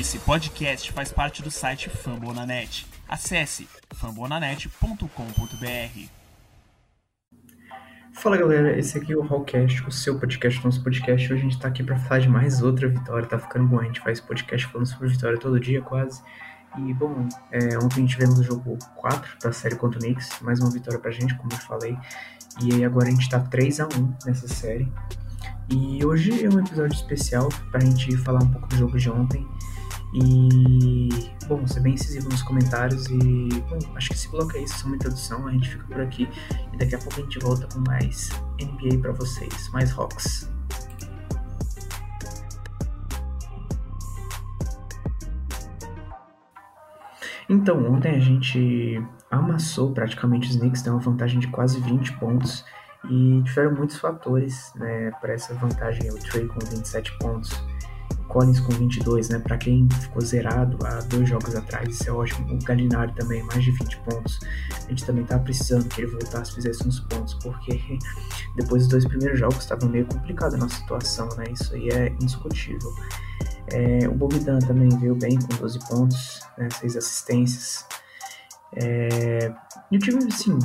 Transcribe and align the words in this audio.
Esse 0.00 0.18
podcast 0.20 0.90
faz 0.90 1.12
parte 1.12 1.42
do 1.42 1.50
site 1.50 1.90
Fambonanet. 1.90 2.86
Acesse 3.06 3.68
fambonanet.com.br. 3.92 5.06
Fala 8.14 8.38
galera, 8.38 8.78
esse 8.78 8.96
aqui 8.96 9.12
é 9.12 9.16
o 9.16 9.20
Hallcast, 9.20 9.86
o 9.86 9.92
seu 9.92 10.18
podcast, 10.18 10.64
nosso 10.64 10.82
podcast. 10.82 11.30
Hoje 11.30 11.42
a 11.42 11.44
gente 11.44 11.58
tá 11.58 11.68
aqui 11.68 11.82
pra 11.82 11.98
falar 11.98 12.20
de 12.20 12.28
mais 12.30 12.62
outra 12.62 12.88
vitória, 12.88 13.28
tá 13.28 13.38
ficando 13.38 13.66
bom. 13.66 13.80
A 13.80 13.84
gente 13.84 14.00
faz 14.00 14.18
podcast 14.18 14.66
falando 14.66 14.86
sobre 14.86 15.08
vitória 15.08 15.38
todo 15.38 15.60
dia 15.60 15.82
quase. 15.82 16.22
E 16.78 16.94
bom, 16.94 17.28
é, 17.50 17.76
ontem 17.76 18.06
tivemos 18.06 18.38
o 18.38 18.42
jogo 18.42 18.78
4 18.96 19.40
da 19.42 19.52
série 19.52 19.76
contra 19.76 19.98
o 19.98 20.02
Knicks, 20.02 20.40
mais 20.40 20.58
uma 20.58 20.70
vitória 20.70 20.98
pra 20.98 21.10
gente, 21.10 21.34
como 21.34 21.52
eu 21.52 21.58
falei. 21.58 21.98
E 22.62 22.72
aí 22.72 22.82
agora 22.82 23.08
a 23.08 23.10
gente 23.10 23.28
tá 23.28 23.40
3 23.40 23.80
a 23.80 23.84
1 23.88 24.14
nessa 24.24 24.48
série. 24.48 24.90
E 25.68 26.02
hoje 26.02 26.46
é 26.46 26.48
um 26.48 26.60
episódio 26.60 26.94
especial 26.94 27.50
pra 27.70 27.80
gente 27.80 28.16
falar 28.16 28.42
um 28.42 28.48
pouco 28.48 28.68
do 28.68 28.76
jogo 28.76 28.98
de 28.98 29.10
ontem 29.10 29.46
e, 30.12 31.08
bom, 31.46 31.66
ser 31.66 31.80
bem 31.80 31.94
incisivo 31.94 32.28
nos 32.28 32.42
comentários 32.42 33.06
e, 33.06 33.48
bom, 33.68 33.78
acho 33.96 34.08
que 34.08 34.14
esse 34.14 34.28
bloco 34.28 34.56
é 34.56 34.62
isso, 34.62 34.78
só 34.78 34.86
uma 34.86 34.96
introdução, 34.96 35.46
a 35.46 35.52
gente 35.52 35.70
fica 35.70 35.84
por 35.84 36.00
aqui 36.00 36.28
e 36.72 36.76
daqui 36.76 36.94
a 36.94 36.98
pouco 36.98 37.20
a 37.20 37.22
gente 37.22 37.38
volta 37.38 37.66
com 37.72 37.80
mais 37.86 38.30
NBA 38.60 38.98
para 39.00 39.12
vocês, 39.12 39.70
mais 39.70 39.90
Hawks. 39.96 40.50
Então, 47.48 47.92
ontem 47.92 48.16
a 48.16 48.20
gente 48.20 49.02
amassou 49.30 49.92
praticamente 49.92 50.48
os 50.48 50.56
Knicks, 50.56 50.82
tem 50.82 50.92
uma 50.92 51.00
vantagem 51.00 51.38
de 51.38 51.48
quase 51.48 51.80
20 51.80 52.12
pontos 52.18 52.64
e 53.10 53.42
tiveram 53.44 53.74
muitos 53.74 53.98
fatores 53.98 54.72
né, 54.76 55.10
para 55.20 55.32
essa 55.34 55.54
vantagem. 55.54 56.10
O 56.10 56.18
Trey 56.18 56.46
com 56.46 56.58
27 56.58 57.18
pontos, 57.18 57.50
Collins 58.32 58.60
com 58.60 58.72
22, 58.72 59.28
né? 59.28 59.38
Para 59.38 59.58
quem 59.58 59.86
ficou 60.00 60.22
zerado 60.22 60.78
há 60.86 61.00
dois 61.02 61.28
jogos 61.28 61.54
atrás, 61.54 61.86
isso 61.90 62.08
é 62.08 62.12
ótimo. 62.12 62.54
O 62.54 62.64
Galinari 62.64 63.12
também, 63.14 63.42
mais 63.42 63.62
de 63.62 63.70
20 63.72 63.98
pontos. 63.98 64.40
A 64.86 64.88
gente 64.88 65.04
também 65.04 65.22
tava 65.22 65.42
precisando 65.44 65.86
que 65.86 66.00
ele 66.00 66.10
voltasse, 66.10 66.54
fizesse 66.54 66.88
uns 66.88 66.98
pontos, 67.00 67.34
porque 67.34 67.78
depois 68.56 68.84
dos 68.84 68.88
dois 68.88 69.04
primeiros 69.04 69.38
jogos 69.38 69.58
estava 69.58 69.86
meio 69.86 70.06
complicada 70.06 70.56
a 70.56 70.58
nossa 70.58 70.76
situação, 70.76 71.28
né? 71.36 71.44
Isso 71.52 71.74
aí 71.74 71.90
é 71.90 72.08
indiscutível. 72.08 72.90
É, 73.70 74.08
o 74.08 74.14
Bogdan 74.14 74.58
também 74.60 74.88
veio 74.98 75.14
bem 75.14 75.38
com 75.38 75.54
12 75.58 75.78
pontos, 75.86 76.40
né, 76.56 76.68
6 76.70 76.96
assistências. 76.96 77.86
É, 78.74 79.52
e 79.90 79.96
o 79.96 79.98
time, 79.98 80.24
assim, 80.26 80.58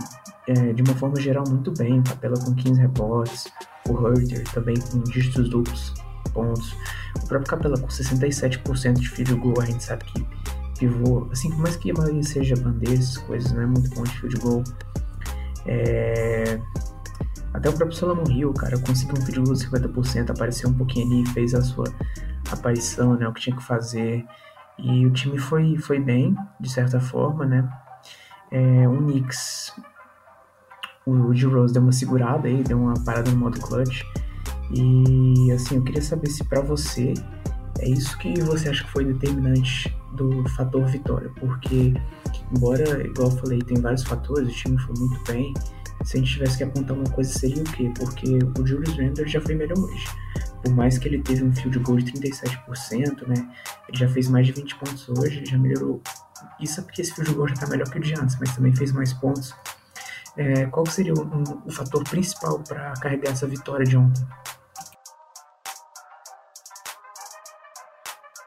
é, 0.47 0.71
de 0.71 0.81
uma 0.83 0.95
forma 0.95 1.19
geral, 1.19 1.43
muito 1.49 1.71
bem. 1.71 2.01
Capela 2.01 2.39
com 2.39 2.55
15 2.55 2.79
rebotes, 2.79 3.51
o 3.89 4.07
Herter 4.07 4.43
também 4.53 4.75
com 4.79 5.03
dígitos 5.03 5.49
duplos 5.49 6.06
pontos. 6.37 6.75
O 7.15 7.27
próprio 7.27 7.49
Capela 7.49 7.79
com 7.79 7.87
67% 7.87 8.93
de 8.93 9.09
field 9.09 9.33
goal, 9.33 9.59
a 9.59 9.65
gente 9.65 9.83
sabe 9.83 10.05
que 10.05 10.23
pivô, 10.77 11.27
assim, 11.31 11.49
por 11.49 11.59
mais 11.59 11.75
que 11.75 11.89
a 11.89 11.93
maioria 11.95 12.21
seja 12.21 12.55
bandeira, 12.55 12.93
essas 12.93 13.17
coisas, 13.17 13.51
não 13.51 13.63
é 13.63 13.65
muito 13.65 13.89
bom 13.95 14.03
de 14.03 14.11
field 14.11 14.35
goal. 14.37 14.63
É... 15.65 16.59
Até 17.51 17.69
o 17.69 17.73
próprio 17.73 17.97
Solomon 17.97 18.29
Hill, 18.29 18.53
cara, 18.53 18.77
conseguiu 18.77 19.15
um 19.17 19.25
field 19.25 19.41
goal 19.41 19.55
de 19.55 19.67
50%, 19.67 20.29
apareceu 20.29 20.69
um 20.69 20.73
pouquinho 20.73 21.07
ali, 21.07 21.25
fez 21.29 21.55
a 21.55 21.61
sua 21.61 21.85
aparição, 22.51 23.15
né, 23.15 23.27
o 23.27 23.33
que 23.33 23.41
tinha 23.41 23.55
que 23.55 23.63
fazer. 23.63 24.23
E 24.77 25.07
o 25.07 25.11
time 25.11 25.39
foi, 25.39 25.75
foi 25.77 25.99
bem, 25.99 26.37
de 26.59 26.69
certa 26.69 26.99
forma, 26.99 27.45
né. 27.45 27.67
É, 28.51 28.87
o 28.87 28.97
Knicks, 28.97 29.73
o 31.05 31.33
D. 31.33 31.45
Rose 31.45 31.73
deu 31.73 31.81
uma 31.81 31.91
segurada 31.91 32.47
aí, 32.47 32.63
deu 32.63 32.79
uma 32.79 32.93
parada 33.03 33.31
no 33.31 33.37
modo 33.37 33.59
clutch. 33.59 34.03
E 34.71 35.51
assim, 35.51 35.75
eu 35.75 35.83
queria 35.83 36.01
saber 36.01 36.29
se 36.29 36.43
para 36.43 36.61
você 36.61 37.13
é 37.79 37.89
isso 37.89 38.17
que 38.17 38.39
você 38.41 38.69
acha 38.69 38.83
que 38.83 38.91
foi 38.91 39.05
determinante 39.05 39.95
do 40.13 40.47
fator 40.49 40.85
vitória, 40.87 41.29
porque 41.39 41.93
embora, 42.51 43.05
igual 43.05 43.29
eu 43.29 43.37
falei, 43.37 43.59
tem 43.59 43.79
vários 43.79 44.03
fatores, 44.03 44.49
o 44.49 44.51
time 44.51 44.77
foi 44.79 44.95
muito 44.97 45.31
bem. 45.31 45.53
Se 46.03 46.17
a 46.17 46.19
gente 46.19 46.33
tivesse 46.33 46.57
que 46.57 46.63
apontar 46.63 46.95
uma 46.95 47.09
coisa, 47.09 47.31
seria 47.31 47.61
o 47.61 47.65
quê? 47.65 47.91
Porque 47.97 48.39
o 48.59 48.65
Julius 48.65 48.95
Randle 48.97 49.27
já 49.27 49.41
foi 49.41 49.55
melhor 49.55 49.77
hoje. 49.77 50.05
Por 50.63 50.73
mais 50.73 50.97
que 50.97 51.07
ele 51.07 51.21
teve 51.21 51.43
um 51.43 51.53
field 51.53 51.79
goal 51.79 51.97
de 51.97 52.11
37%, 52.11 53.27
né? 53.27 53.35
Ele 53.87 53.97
já 53.97 54.07
fez 54.07 54.27
mais 54.27 54.45
de 54.45 54.53
20 54.53 54.75
pontos 54.75 55.09
hoje, 55.09 55.43
já 55.45 55.57
melhorou. 55.57 56.01
Isso 56.59 56.79
é 56.79 56.83
porque 56.83 57.01
esse 57.01 57.13
field 57.13 57.33
goal 57.33 57.47
já 57.47 57.55
tá 57.55 57.67
melhor 57.67 57.89
que 57.89 57.97
o 57.97 58.01
de 58.01 58.13
antes, 58.13 58.37
mas 58.39 58.55
também 58.55 58.75
fez 58.75 58.91
mais 58.91 59.13
pontos. 59.13 59.53
É, 60.35 60.65
qual 60.67 60.85
seria 60.85 61.13
o, 61.13 61.21
um, 61.21 61.43
o 61.65 61.71
fator 61.71 62.03
principal 62.03 62.59
para 62.59 62.93
carregar 62.93 63.31
essa 63.31 63.47
vitória 63.47 63.85
de 63.85 63.97
ontem? 63.97 64.25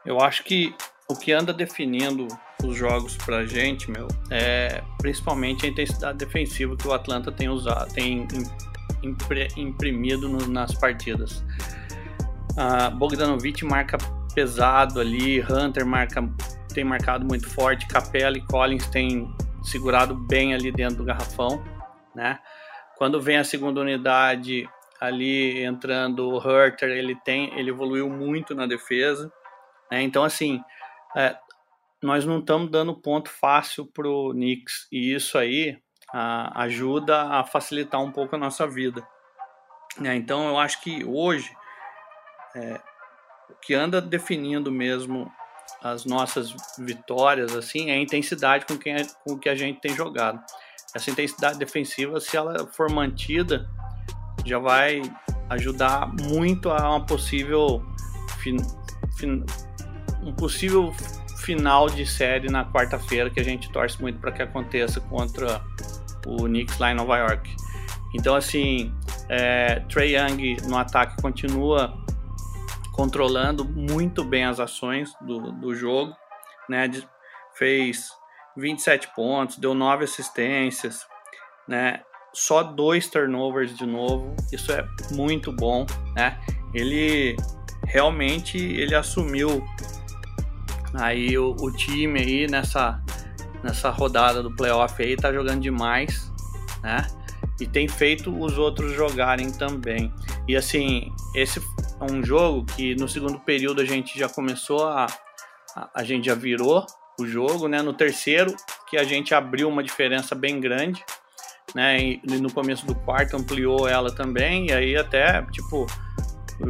Eu 0.05 0.19
acho 0.19 0.43
que 0.43 0.73
o 1.07 1.15
que 1.15 1.31
anda 1.31 1.53
definindo 1.53 2.27
os 2.63 2.75
jogos 2.75 3.17
pra 3.17 3.45
gente, 3.45 3.89
meu, 3.89 4.07
é 4.29 4.81
principalmente 4.99 5.65
a 5.65 5.69
intensidade 5.69 6.17
defensiva 6.17 6.75
que 6.75 6.87
o 6.87 6.93
Atlanta 6.93 7.31
tem 7.31 7.49
usado, 7.49 7.91
tem 7.93 8.27
imprimido 9.57 10.29
nas 10.47 10.73
partidas. 10.75 11.43
Uh, 12.51 12.95
Bogdanovic 12.95 13.63
marca 13.65 13.97
pesado 14.33 14.99
ali, 14.99 15.41
Hunter 15.41 15.85
marca, 15.85 16.27
tem 16.73 16.83
marcado 16.83 17.25
muito 17.25 17.49
forte, 17.49 17.87
Capella 17.87 18.37
e 18.37 18.41
Collins 18.41 18.87
têm 18.87 19.33
segurado 19.63 20.15
bem 20.15 20.53
ali 20.53 20.71
dentro 20.71 20.97
do 20.97 21.03
garrafão, 21.03 21.63
né? 22.15 22.39
Quando 22.97 23.19
vem 23.21 23.37
a 23.37 23.43
segunda 23.43 23.81
unidade 23.81 24.67
ali 24.99 25.63
entrando 25.63 26.29
o 26.29 26.37
Herter, 26.37 26.89
ele 26.89 27.15
tem, 27.15 27.57
ele 27.57 27.71
evoluiu 27.71 28.09
muito 28.09 28.53
na 28.53 28.67
defesa. 28.67 29.31
Né? 29.91 30.01
Então, 30.01 30.23
assim, 30.23 30.63
é, 31.15 31.35
nós 32.01 32.25
não 32.25 32.39
estamos 32.39 32.71
dando 32.71 32.95
ponto 32.95 33.29
fácil 33.29 33.85
para 33.85 34.07
o 34.07 34.31
Knicks 34.31 34.87
e 34.91 35.13
isso 35.13 35.37
aí 35.37 35.77
a, 36.11 36.63
ajuda 36.63 37.23
a 37.23 37.43
facilitar 37.43 38.01
um 38.01 38.11
pouco 38.11 38.35
a 38.35 38.39
nossa 38.39 38.65
vida. 38.65 39.05
Né? 39.99 40.15
Então, 40.15 40.47
eu 40.47 40.57
acho 40.57 40.81
que 40.81 41.03
hoje 41.03 41.51
é, 42.55 42.81
o 43.49 43.55
que 43.61 43.73
anda 43.73 44.01
definindo 44.01 44.71
mesmo 44.71 45.31
as 45.83 46.05
nossas 46.05 46.53
vitórias 46.77 47.55
assim 47.55 47.89
é 47.89 47.93
a 47.93 47.97
intensidade 47.97 48.65
com, 48.65 48.77
quem, 48.77 48.95
com 49.25 49.37
que 49.37 49.49
a 49.49 49.55
gente 49.55 49.79
tem 49.81 49.93
jogado. 49.95 50.41
Essa 50.93 51.09
intensidade 51.09 51.57
defensiva, 51.57 52.19
se 52.19 52.35
ela 52.35 52.67
for 52.67 52.89
mantida, 52.89 53.69
já 54.45 54.59
vai 54.59 55.01
ajudar 55.49 56.07
muito 56.07 56.69
a 56.69 56.89
uma 56.89 57.05
possível 57.05 57.81
fin, 58.41 58.57
fin, 59.17 59.45
um 60.23 60.33
possível 60.33 60.93
final 61.37 61.89
de 61.89 62.05
série 62.05 62.49
na 62.49 62.63
quarta-feira 62.63 63.29
que 63.29 63.39
a 63.39 63.43
gente 63.43 63.71
torce 63.71 63.99
muito 64.01 64.19
para 64.19 64.31
que 64.31 64.41
aconteça 64.41 64.99
contra 65.01 65.61
o 66.25 66.43
Knicks 66.43 66.77
lá 66.77 66.91
em 66.91 66.95
Nova 66.95 67.17
York. 67.17 67.55
Então, 68.13 68.35
assim, 68.35 68.93
é, 69.29 69.79
Trey 69.89 70.15
Young 70.15 70.57
no 70.67 70.77
ataque 70.77 71.21
continua 71.21 71.97
controlando 72.91 73.65
muito 73.65 74.23
bem 74.23 74.45
as 74.45 74.59
ações 74.59 75.13
do, 75.21 75.51
do 75.53 75.73
jogo, 75.73 76.15
né? 76.69 76.89
Fez 77.55 78.11
27 78.57 79.09
pontos, 79.15 79.57
deu 79.57 79.73
9 79.73 80.03
assistências, 80.03 81.05
né? 81.67 82.01
Só 82.33 82.63
dois 82.63 83.09
turnovers 83.09 83.75
de 83.75 83.85
novo, 83.85 84.35
isso 84.51 84.71
é 84.71 84.85
muito 85.11 85.51
bom, 85.51 85.85
né? 86.15 86.39
Ele 86.73 87.35
realmente 87.85 88.57
ele 88.57 88.95
assumiu 88.95 89.65
Aí 90.93 91.37
o, 91.37 91.55
o, 91.59 91.71
time 91.71 92.19
aí 92.19 92.47
nessa, 92.47 93.01
nessa 93.63 93.89
rodada 93.89 94.43
do 94.43 94.53
playoff 94.55 95.01
aí 95.01 95.15
tá 95.15 95.31
jogando 95.31 95.61
demais, 95.61 96.31
né? 96.83 97.07
E 97.59 97.67
tem 97.67 97.87
feito 97.87 98.35
os 98.37 98.57
outros 98.57 98.93
jogarem 98.93 99.51
também. 99.51 100.11
E 100.47 100.55
assim, 100.55 101.11
esse 101.35 101.59
é 101.99 102.11
um 102.11 102.23
jogo 102.23 102.65
que 102.65 102.95
no 102.95 103.07
segundo 103.07 103.39
período 103.39 103.81
a 103.81 103.85
gente 103.85 104.17
já 104.17 104.27
começou 104.27 104.87
a. 104.87 105.07
A, 105.75 105.89
a 105.95 106.03
gente 106.03 106.25
já 106.25 106.35
virou 106.35 106.85
o 107.19 107.25
jogo, 107.25 107.67
né? 107.67 107.81
No 107.81 107.93
terceiro, 107.93 108.53
que 108.89 108.97
a 108.97 109.03
gente 109.03 109.33
abriu 109.33 109.69
uma 109.69 109.83
diferença 109.83 110.35
bem 110.35 110.59
grande, 110.59 111.03
né? 111.73 112.01
E 112.01 112.21
no 112.25 112.51
começo 112.51 112.85
do 112.85 112.95
quarto 112.95 113.37
ampliou 113.37 113.87
ela 113.87 114.13
também, 114.13 114.67
e 114.67 114.73
aí 114.73 114.97
até, 114.97 115.41
tipo, 115.43 115.85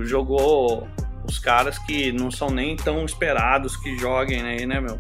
jogou 0.02 0.88
os 1.32 1.40
caras 1.40 1.80
que 1.80 2.12
não 2.12 2.30
são 2.30 2.50
nem 2.50 2.76
tão 2.76 3.06
esperados 3.06 3.78
que 3.78 3.98
joguem 3.98 4.42
aí, 4.42 4.66
né, 4.66 4.82
meu? 4.82 5.00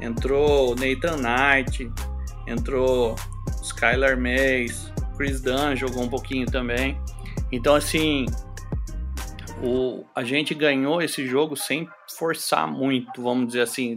Entrou 0.00 0.74
Nathan 0.74 1.16
Knight, 1.16 1.90
entrou 2.46 3.14
Skylar 3.62 4.18
Mays, 4.18 4.92
Chris 5.16 5.40
Dunn 5.40 5.76
jogou 5.76 6.02
um 6.02 6.08
pouquinho 6.08 6.46
também. 6.46 7.00
Então, 7.52 7.74
assim, 7.74 8.26
o, 9.62 10.04
a 10.14 10.24
gente 10.24 10.54
ganhou 10.54 11.00
esse 11.00 11.24
jogo 11.26 11.56
sem 11.56 11.88
forçar 12.18 12.66
muito, 12.66 13.22
vamos 13.22 13.48
dizer 13.48 13.60
assim. 13.60 13.94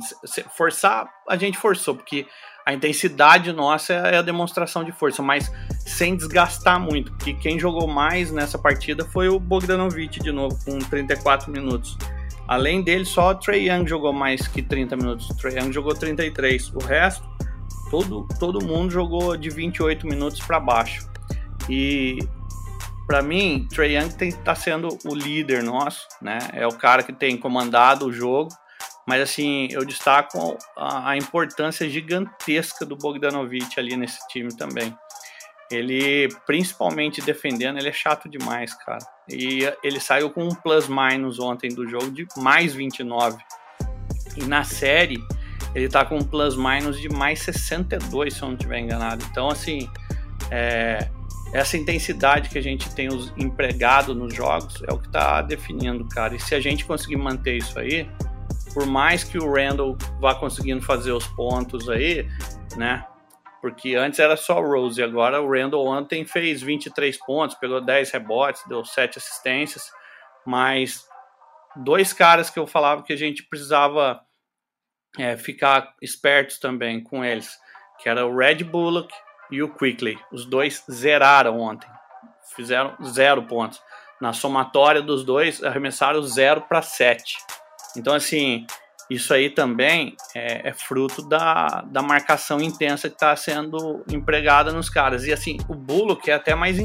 Forçar, 0.55 1.09
a 1.27 1.35
gente 1.35 1.57
forçou, 1.57 1.95
porque 1.95 2.27
a 2.65 2.73
intensidade 2.73 3.51
nossa 3.51 3.93
é 3.93 4.17
a 4.17 4.21
demonstração 4.21 4.83
de 4.83 4.91
força, 4.91 5.23
mas 5.23 5.51
sem 5.85 6.15
desgastar 6.15 6.79
muito, 6.79 7.11
porque 7.13 7.33
quem 7.33 7.59
jogou 7.59 7.87
mais 7.87 8.31
nessa 8.31 8.57
partida 8.57 9.05
foi 9.05 9.27
o 9.29 9.39
Bogdanovic 9.39 10.19
de 10.19 10.31
novo, 10.31 10.57
com 10.65 10.79
34 10.79 11.51
minutos. 11.51 11.97
Além 12.47 12.81
dele, 12.81 13.05
só 13.05 13.31
o 13.31 13.35
Trey 13.35 13.69
Young 13.69 13.87
jogou 13.87 14.11
mais 14.11 14.47
que 14.47 14.61
30 14.61 14.95
minutos. 14.97 15.29
O 15.29 15.37
Trey 15.37 15.57
Young 15.57 15.71
jogou 15.71 15.93
33. 15.93 16.73
O 16.75 16.79
resto, 16.79 17.27
todo, 17.89 18.27
todo 18.39 18.63
mundo 18.63 18.91
jogou 18.91 19.37
de 19.37 19.49
28 19.49 20.05
minutos 20.05 20.39
para 20.41 20.59
baixo. 20.59 21.09
E 21.69 22.19
para 23.07 23.21
mim, 23.21 23.65
Trey 23.69 23.97
Young 23.97 24.09
está 24.19 24.55
sendo 24.55 24.89
o 25.05 25.15
líder 25.15 25.63
nosso, 25.63 26.07
né? 26.21 26.39
É 26.53 26.67
o 26.67 26.73
cara 26.73 27.01
que 27.01 27.13
tem 27.13 27.37
comandado 27.37 28.07
o 28.07 28.13
jogo. 28.13 28.49
Mas 29.07 29.21
assim, 29.21 29.67
eu 29.71 29.83
destaco 29.85 30.57
a, 30.77 31.09
a 31.09 31.17
importância 31.17 31.89
gigantesca 31.89 32.85
do 32.85 32.95
Bogdanovich 32.95 33.79
ali 33.79 33.97
nesse 33.97 34.25
time 34.27 34.55
também. 34.55 34.95
Ele, 35.71 36.27
principalmente 36.45 37.21
defendendo, 37.21 37.77
ele 37.77 37.89
é 37.89 37.93
chato 37.93 38.29
demais, 38.29 38.73
cara. 38.73 39.05
E 39.29 39.61
ele 39.83 39.99
saiu 39.99 40.29
com 40.29 40.43
um 40.43 40.53
plus-minus 40.53 41.39
ontem 41.39 41.69
do 41.69 41.87
jogo 41.87 42.11
de 42.11 42.27
mais 42.37 42.73
29. 42.73 43.37
E 44.37 44.43
na 44.43 44.63
série, 44.63 45.17
ele 45.73 45.87
tá 45.89 46.05
com 46.05 46.17
um 46.17 46.23
plus-minus 46.23 46.99
de 46.99 47.09
mais 47.09 47.39
62, 47.39 48.33
se 48.33 48.41
eu 48.41 48.49
não 48.49 48.55
estiver 48.55 48.79
enganado. 48.79 49.25
Então, 49.29 49.49
assim, 49.49 49.89
é, 50.51 51.09
essa 51.53 51.77
intensidade 51.77 52.49
que 52.49 52.57
a 52.57 52.61
gente 52.61 52.93
tem 52.93 53.07
empregado 53.37 54.13
nos 54.13 54.33
jogos 54.33 54.81
é 54.87 54.91
o 54.91 54.97
que 54.97 55.09
tá 55.09 55.41
definindo, 55.41 56.05
cara. 56.05 56.35
E 56.35 56.39
se 56.39 56.53
a 56.55 56.59
gente 56.59 56.85
conseguir 56.85 57.15
manter 57.15 57.57
isso 57.57 57.77
aí, 57.79 58.09
por 58.73 58.85
mais 58.87 59.23
que 59.23 59.37
o 59.37 59.53
Randall 59.53 59.97
vá 60.19 60.33
conseguindo 60.35 60.81
fazer 60.81 61.11
os 61.11 61.27
pontos 61.27 61.87
aí, 61.89 62.27
né? 62.75 63.05
Porque 63.63 63.95
antes 63.95 64.19
era 64.19 64.35
só 64.35 64.59
o 64.59 64.67
Rose, 64.69 65.01
agora 65.01 65.41
o 65.41 65.49
Randall 65.49 65.87
ontem 65.87 66.25
fez 66.25 66.61
23 66.61 67.17
pontos, 67.19 67.55
pegou 67.55 67.79
10 67.79 68.11
rebotes, 68.11 68.61
deu 68.67 68.83
7 68.83 69.17
assistências, 69.17 69.89
mas 70.45 71.07
dois 71.73 72.11
caras 72.11 72.49
que 72.49 72.59
eu 72.59 72.67
falava 72.67 73.03
que 73.03 73.13
a 73.13 73.15
gente 73.15 73.41
precisava 73.43 74.19
é, 75.17 75.37
ficar 75.37 75.95
espertos 76.01 76.59
também 76.59 77.01
com 77.01 77.23
eles, 77.23 77.57
que 78.01 78.09
era 78.09 78.25
o 78.25 78.35
Red 78.35 78.65
Bullock 78.65 79.15
e 79.49 79.63
o 79.63 79.73
Quickly. 79.73 80.19
Os 80.29 80.45
dois 80.45 80.83
zeraram 80.91 81.57
ontem, 81.57 81.87
fizeram 82.57 82.97
zero 83.01 83.43
pontos. 83.43 83.81
Na 84.19 84.33
somatória 84.33 85.01
dos 85.01 85.23
dois, 85.23 85.63
arremessaram 85.63 86.21
0 86.21 86.63
para 86.63 86.81
7. 86.81 87.37
Então, 87.95 88.13
assim, 88.13 88.67
isso 89.13 89.33
aí 89.33 89.49
também 89.49 90.15
é, 90.35 90.69
é 90.69 90.73
fruto 90.73 91.21
da, 91.27 91.83
da 91.89 92.01
marcação 92.01 92.61
intensa 92.61 93.09
que 93.09 93.15
está 93.15 93.35
sendo 93.35 94.03
empregada 94.09 94.71
nos 94.71 94.89
caras. 94.89 95.25
E 95.25 95.33
assim, 95.33 95.57
o 95.67 95.75
Bullock 95.75 96.29
é 96.29 96.33
até 96.33 96.55
mais, 96.55 96.77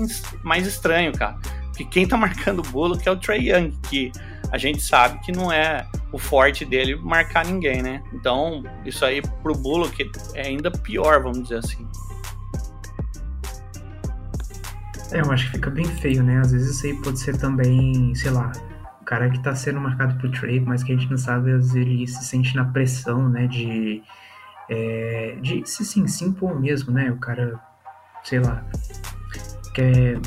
mais 0.43 0.67
estranho, 0.67 1.13
cara. 1.13 1.39
Porque 1.69 1.85
quem 1.85 2.05
está 2.05 2.17
marcando 2.17 2.59
o 2.61 2.63
Bullock 2.63 3.07
é 3.09 3.13
o 3.13 3.17
Trey 3.17 3.51
Young, 3.51 3.71
que 3.89 4.11
a 4.51 4.59
gente 4.59 4.83
sabe 4.83 5.21
que 5.21 5.33
não 5.33 5.53
é 5.53 5.87
o 6.13 6.19
forte 6.19 6.65
dele 6.65 6.97
marcar 6.97 7.45
ninguém, 7.45 7.83
né? 7.83 8.03
Então, 8.13 8.63
isso 8.85 9.05
aí 9.05 9.23
pro 9.43 9.55
Bullock 9.55 10.11
é 10.35 10.49
ainda 10.49 10.71
pior, 10.71 11.23
vamos 11.23 11.43
dizer 11.45 11.59
assim. 11.59 11.87
É, 15.13 15.21
eu 15.21 15.31
acho 15.33 15.47
que 15.47 15.53
fica 15.53 15.71
bem 15.71 15.85
feio, 15.85 16.23
né? 16.23 16.41
Às 16.41 16.53
vezes 16.53 16.77
isso 16.77 16.87
aí 16.87 16.95
pode 17.03 17.19
ser 17.19 17.39
também, 17.39 18.15
sei 18.15 18.31
lá, 18.31 18.53
cara 19.09 19.31
que 19.31 19.43
tá 19.43 19.55
sendo 19.55 19.81
marcado 19.81 20.19
pro 20.19 20.31
trade, 20.31 20.61
mas 20.61 20.85
que 20.85 20.93
a 20.93 20.95
gente 20.95 21.11
não 21.11 21.17
sabe, 21.17 21.51
vezes 21.51 21.75
ele 21.75 22.07
se 22.07 22.23
sente 22.27 22.55
na 22.55 22.67
pressão, 22.67 23.27
né, 23.27 23.47
de, 23.47 24.03
é, 24.69 25.39
de 25.41 25.67
se 25.67 25.83
sim, 25.83 26.07
se 26.07 26.27
impor 26.27 26.61
mesmo, 26.61 26.93
né, 26.93 27.11
o 27.11 27.17
cara, 27.17 27.59
sei 28.23 28.39
lá, 28.39 28.63
quer 29.73 30.21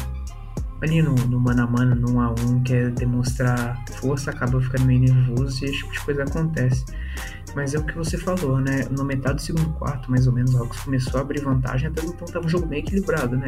ali 0.81 0.99
no, 0.99 1.13
no 1.13 1.39
mano 1.39 1.61
a 1.61 1.67
mano, 1.67 1.95
no 1.95 2.15
1 2.15 2.21
a 2.21 2.31
1 2.31 2.63
quer 2.63 2.89
demonstrar 2.89 3.85
força, 3.99 4.31
acaba 4.31 4.59
ficando 4.59 4.85
meio 4.85 5.01
nervoso 5.01 5.63
e 5.63 5.69
esse 5.69 5.77
tipo 5.77 5.91
de 5.91 5.99
coisa 5.99 6.23
acontece. 6.23 6.83
Mas 7.55 7.75
é 7.75 7.77
o 7.77 7.83
que 7.83 7.95
você 7.95 8.17
falou, 8.17 8.59
né? 8.59 8.85
No 8.89 9.03
metade 9.03 9.35
do 9.35 9.41
segundo 9.41 9.69
quarto, 9.73 10.09
mais 10.09 10.25
ou 10.25 10.33
menos, 10.33 10.55
o 10.55 10.57
Hawks 10.57 10.79
começou 10.79 11.19
a 11.19 11.21
abrir 11.21 11.41
vantagem, 11.41 11.87
até 11.87 12.03
então 12.03 12.25
tava 12.25 12.47
um 12.47 12.49
jogo 12.49 12.65
meio 12.65 12.79
equilibrado, 12.79 13.37
né? 13.37 13.45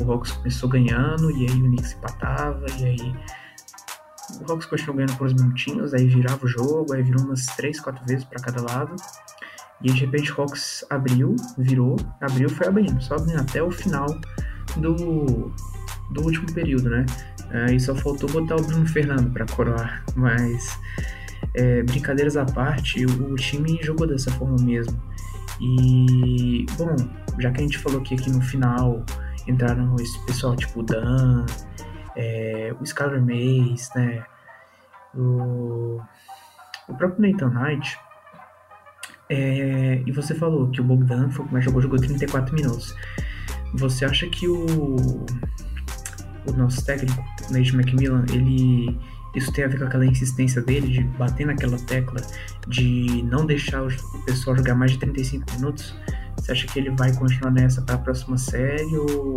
O 0.00 0.10
Hawks 0.10 0.32
começou 0.32 0.70
ganhando, 0.70 1.30
e 1.32 1.46
aí 1.46 1.60
o 1.60 1.64
Knicks 1.64 1.92
empatava, 1.92 2.64
e 2.78 2.84
aí 2.86 3.14
o 4.40 4.52
Hawks 4.52 4.66
continuou 4.66 4.96
ganhando 4.96 5.16
por 5.16 5.26
uns 5.26 5.34
minutinhos, 5.34 5.94
aí 5.94 6.06
virava 6.06 6.44
o 6.44 6.48
jogo, 6.48 6.92
aí 6.92 7.02
virou 7.02 7.24
umas 7.24 7.46
3, 7.46 7.80
4 7.80 8.04
vezes 8.06 8.24
para 8.24 8.40
cada 8.40 8.62
lado. 8.62 8.96
E 9.82 9.92
de 9.92 9.98
repente 9.98 10.32
o 10.32 10.40
Hawks 10.40 10.84
abriu, 10.88 11.34
virou, 11.58 11.96
abriu 12.20 12.48
foi 12.48 12.68
abrindo, 12.68 13.02
só 13.02 13.16
abrindo 13.16 13.40
até 13.40 13.62
o 13.62 13.70
final 13.70 14.06
do, 14.76 15.52
do 16.10 16.22
último 16.22 16.52
período, 16.52 16.88
né? 16.88 17.04
Aí 17.50 17.78
só 17.78 17.94
faltou 17.94 18.30
botar 18.30 18.56
o 18.56 18.62
Bruno 18.62 18.86
Fernando 18.86 19.30
para 19.32 19.44
coroar, 19.46 20.04
mas 20.16 20.78
é, 21.54 21.82
brincadeiras 21.82 22.36
à 22.36 22.44
parte, 22.44 23.04
o, 23.04 23.34
time 23.34 23.78
jogou 23.82 24.06
dessa 24.06 24.30
forma 24.32 24.56
mesmo. 24.62 24.98
E, 25.60 26.64
bom, 26.76 26.96
já 27.38 27.50
que 27.50 27.60
a 27.60 27.62
gente 27.62 27.78
falou 27.78 28.00
que 28.00 28.14
aqui 28.14 28.30
no 28.30 28.40
final 28.40 29.04
entraram 29.46 29.94
esse 29.96 30.18
pessoal 30.24 30.56
tipo 30.56 30.82
Dan, 30.82 31.44
é, 32.16 32.74
o 32.78 32.84
Skyler 32.84 33.22
Mays, 33.22 33.90
né? 33.94 34.24
O, 35.14 36.00
o 36.88 36.94
próprio 36.94 37.30
Nathan 37.30 37.50
Knight. 37.50 37.98
É, 39.28 40.02
e 40.04 40.12
você 40.12 40.34
falou 40.34 40.70
que 40.70 40.80
o 40.80 40.84
Bogdan 40.84 41.30
foi 41.30 41.46
mais 41.46 41.64
jogou, 41.64 41.80
jogou 41.80 41.98
34 41.98 42.54
minutos. 42.54 42.94
Você 43.74 44.04
acha 44.04 44.26
que 44.28 44.46
o, 44.46 45.24
o 46.46 46.52
nosso 46.54 46.84
técnico, 46.84 47.22
Nate 47.50 47.74
McMillan, 47.74 48.24
ele 48.30 48.98
isso 49.34 49.50
tem 49.52 49.64
a 49.64 49.68
ver 49.68 49.78
com 49.78 49.84
aquela 49.84 50.04
insistência 50.04 50.60
dele 50.60 50.88
de 50.88 51.04
bater 51.16 51.46
naquela 51.46 51.78
tecla 51.78 52.20
de 52.68 53.22
não 53.24 53.46
deixar 53.46 53.82
o 53.82 53.88
pessoal 54.26 54.56
jogar 54.56 54.74
mais 54.74 54.92
de 54.92 54.98
35 54.98 55.52
minutos? 55.54 55.96
Você 56.36 56.52
acha 56.52 56.66
que 56.66 56.78
ele 56.78 56.90
vai 56.90 57.14
continuar 57.14 57.50
nessa 57.50 57.80
para 57.82 57.94
a 57.94 57.98
próxima 57.98 58.36
série 58.36 58.96
ou 58.96 59.36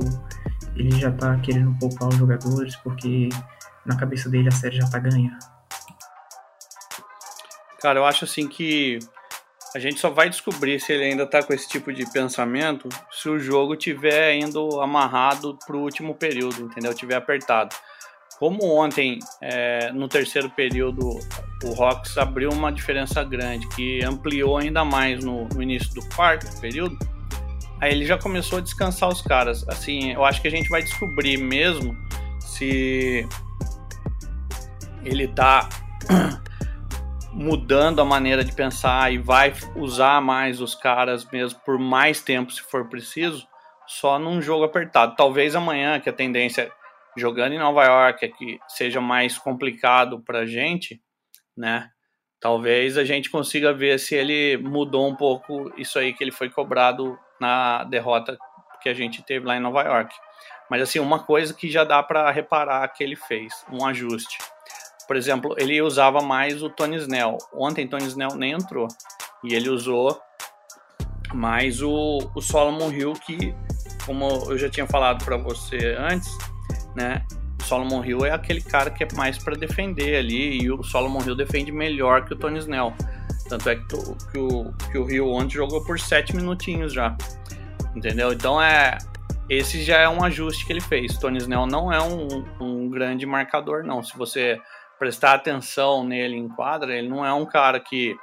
ele 0.75 0.91
já 0.99 1.11
tá 1.11 1.37
querendo 1.39 1.77
poupar 1.79 2.09
os 2.09 2.15
jogadores 2.15 2.75
porque 2.77 3.29
na 3.85 3.95
cabeça 3.95 4.29
dele 4.29 4.47
a 4.47 4.51
série 4.51 4.77
já 4.77 4.87
tá 4.87 4.99
ganha. 4.99 5.37
Cara, 7.81 7.99
eu 7.99 8.05
acho 8.05 8.25
assim 8.25 8.47
que 8.47 8.99
a 9.75 9.79
gente 9.79 9.99
só 9.99 10.09
vai 10.09 10.29
descobrir 10.29 10.79
se 10.79 10.93
ele 10.93 11.03
ainda 11.03 11.27
tá 11.27 11.43
com 11.43 11.53
esse 11.53 11.67
tipo 11.67 11.91
de 11.91 12.09
pensamento 12.11 12.87
se 13.11 13.27
o 13.29 13.37
jogo 13.37 13.75
tiver 13.75 14.35
indo 14.35 14.81
amarrado 14.81 15.57
pro 15.67 15.79
último 15.79 16.15
período, 16.15 16.63
entendeu? 16.63 16.93
Tiver 16.93 17.15
apertado. 17.15 17.75
Como 18.39 18.65
ontem, 18.73 19.19
é, 19.41 19.91
no 19.91 20.07
terceiro 20.07 20.49
período, 20.49 21.19
o 21.63 21.83
Hawks 21.83 22.17
abriu 22.17 22.49
uma 22.51 22.71
diferença 22.71 23.23
grande, 23.23 23.67
que 23.69 24.03
ampliou 24.03 24.57
ainda 24.57 24.83
mais 24.83 25.23
no, 25.23 25.47
no 25.49 25.61
início 25.61 25.93
do 25.93 26.01
quarto 26.09 26.59
período, 26.59 26.97
Aí 27.85 27.91
ele 27.91 28.03
já 28.03 28.17
começou 28.17 28.57
a 28.57 28.61
descansar 28.61 29.07
os 29.09 29.21
caras. 29.21 29.63
Assim, 29.69 30.11
eu 30.11 30.25
acho 30.25 30.41
que 30.41 30.47
a 30.47 30.51
gente 30.51 30.67
vai 30.69 30.81
descobrir 30.81 31.37
mesmo 31.37 31.95
se 32.39 33.29
ele 35.03 35.27
tá 35.27 35.69
mudando 37.31 38.01
a 38.01 38.05
maneira 38.05 38.43
de 38.43 38.51
pensar 38.55 39.13
e 39.13 39.19
vai 39.19 39.53
usar 39.75 40.19
mais 40.19 40.59
os 40.59 40.73
caras 40.73 41.29
mesmo 41.31 41.59
por 41.59 41.77
mais 41.77 42.23
tempo 42.23 42.51
se 42.51 42.59
for 42.59 42.89
preciso, 42.89 43.47
só 43.85 44.17
num 44.17 44.41
jogo 44.41 44.63
apertado. 44.63 45.15
Talvez 45.15 45.55
amanhã, 45.55 45.99
que 45.99 46.09
a 46.09 46.13
tendência 46.13 46.71
jogando 47.15 47.53
em 47.53 47.59
Nova 47.59 47.85
York 47.85 48.25
é 48.25 48.29
que 48.29 48.59
seja 48.67 48.99
mais 48.99 49.37
complicado 49.37 50.19
pra 50.21 50.47
gente, 50.47 50.99
né? 51.55 51.91
Talvez 52.39 52.97
a 52.97 53.05
gente 53.05 53.29
consiga 53.29 53.71
ver 53.71 53.99
se 53.99 54.15
ele 54.15 54.57
mudou 54.57 55.07
um 55.07 55.15
pouco 55.15 55.71
isso 55.77 55.99
aí 55.99 56.13
que 56.13 56.23
ele 56.23 56.31
foi 56.31 56.49
cobrado 56.49 57.15
na 57.39 57.83
derrota 57.83 58.37
que 58.81 58.89
a 58.89 58.93
gente 58.93 59.23
teve 59.23 59.45
lá 59.45 59.57
em 59.57 59.59
Nova 59.59 59.81
York. 59.83 60.15
Mas 60.69 60.81
assim, 60.81 60.99
uma 60.99 61.19
coisa 61.19 61.53
que 61.53 61.69
já 61.69 61.83
dá 61.83 62.01
para 62.01 62.29
reparar 62.31 62.87
que 62.89 63.03
ele 63.03 63.15
fez, 63.15 63.53
um 63.71 63.85
ajuste. 63.85 64.37
Por 65.07 65.15
exemplo, 65.15 65.55
ele 65.57 65.81
usava 65.81 66.21
mais 66.21 66.63
o 66.63 66.69
Tony 66.69 66.97
Snell. 66.97 67.37
Ontem 67.53 67.87
Tony 67.87 68.05
Snell 68.05 68.35
nem 68.35 68.53
entrou. 68.53 68.87
E 69.43 69.53
ele 69.53 69.69
usou 69.69 70.19
mais 71.33 71.81
o, 71.81 72.31
o 72.33 72.41
Solomon 72.41 72.91
Hill, 72.91 73.13
que, 73.13 73.53
como 74.05 74.25
eu 74.49 74.57
já 74.57 74.69
tinha 74.69 74.87
falado 74.87 75.23
para 75.23 75.37
você 75.37 75.95
antes, 75.99 76.29
né? 76.95 77.23
O 77.59 77.63
Solomon 77.63 78.03
Hill 78.03 78.25
é 78.25 78.31
aquele 78.31 78.61
cara 78.61 78.89
que 78.89 79.03
é 79.03 79.07
mais 79.15 79.37
para 79.37 79.55
defender 79.55 80.17
ali. 80.17 80.61
E 80.61 80.71
o 80.71 80.83
Solomon 80.83 81.21
Hill 81.21 81.35
defende 81.35 81.71
melhor 81.71 82.25
que 82.25 82.33
o 82.33 82.37
Tony 82.37 82.59
Snell. 82.59 82.93
Tanto 83.47 83.69
é 83.69 83.75
que, 83.75 83.87
tu, 83.87 84.17
que, 84.31 84.37
o, 84.37 84.73
que 84.91 84.97
o 84.97 85.05
Rio 85.05 85.29
ontem 85.31 85.53
jogou 85.53 85.83
por 85.83 85.99
sete 85.99 86.35
minutinhos 86.35 86.93
já. 86.93 87.15
Entendeu? 87.95 88.33
Então 88.33 88.61
é. 88.61 88.97
Esse 89.47 89.83
já 89.83 89.99
é 89.99 90.09
um 90.09 90.23
ajuste 90.23 90.65
que 90.65 90.73
ele 90.73 90.81
fez. 90.81 91.19
Tony 91.19 91.37
Snell 91.37 91.67
não 91.67 91.93
é 91.93 92.01
um, 92.01 92.43
um 92.59 92.89
grande 92.89 93.27
marcador, 93.27 93.83
não. 93.83 94.01
Se 94.01 94.17
você 94.17 94.59
prestar 94.97 95.33
atenção 95.35 96.03
nele 96.03 96.35
em 96.35 96.49
quadra, 96.49 96.95
ele 96.95 97.07
não 97.07 97.23
é 97.23 97.31
um 97.31 97.45
cara 97.45 97.79
que 97.79 98.15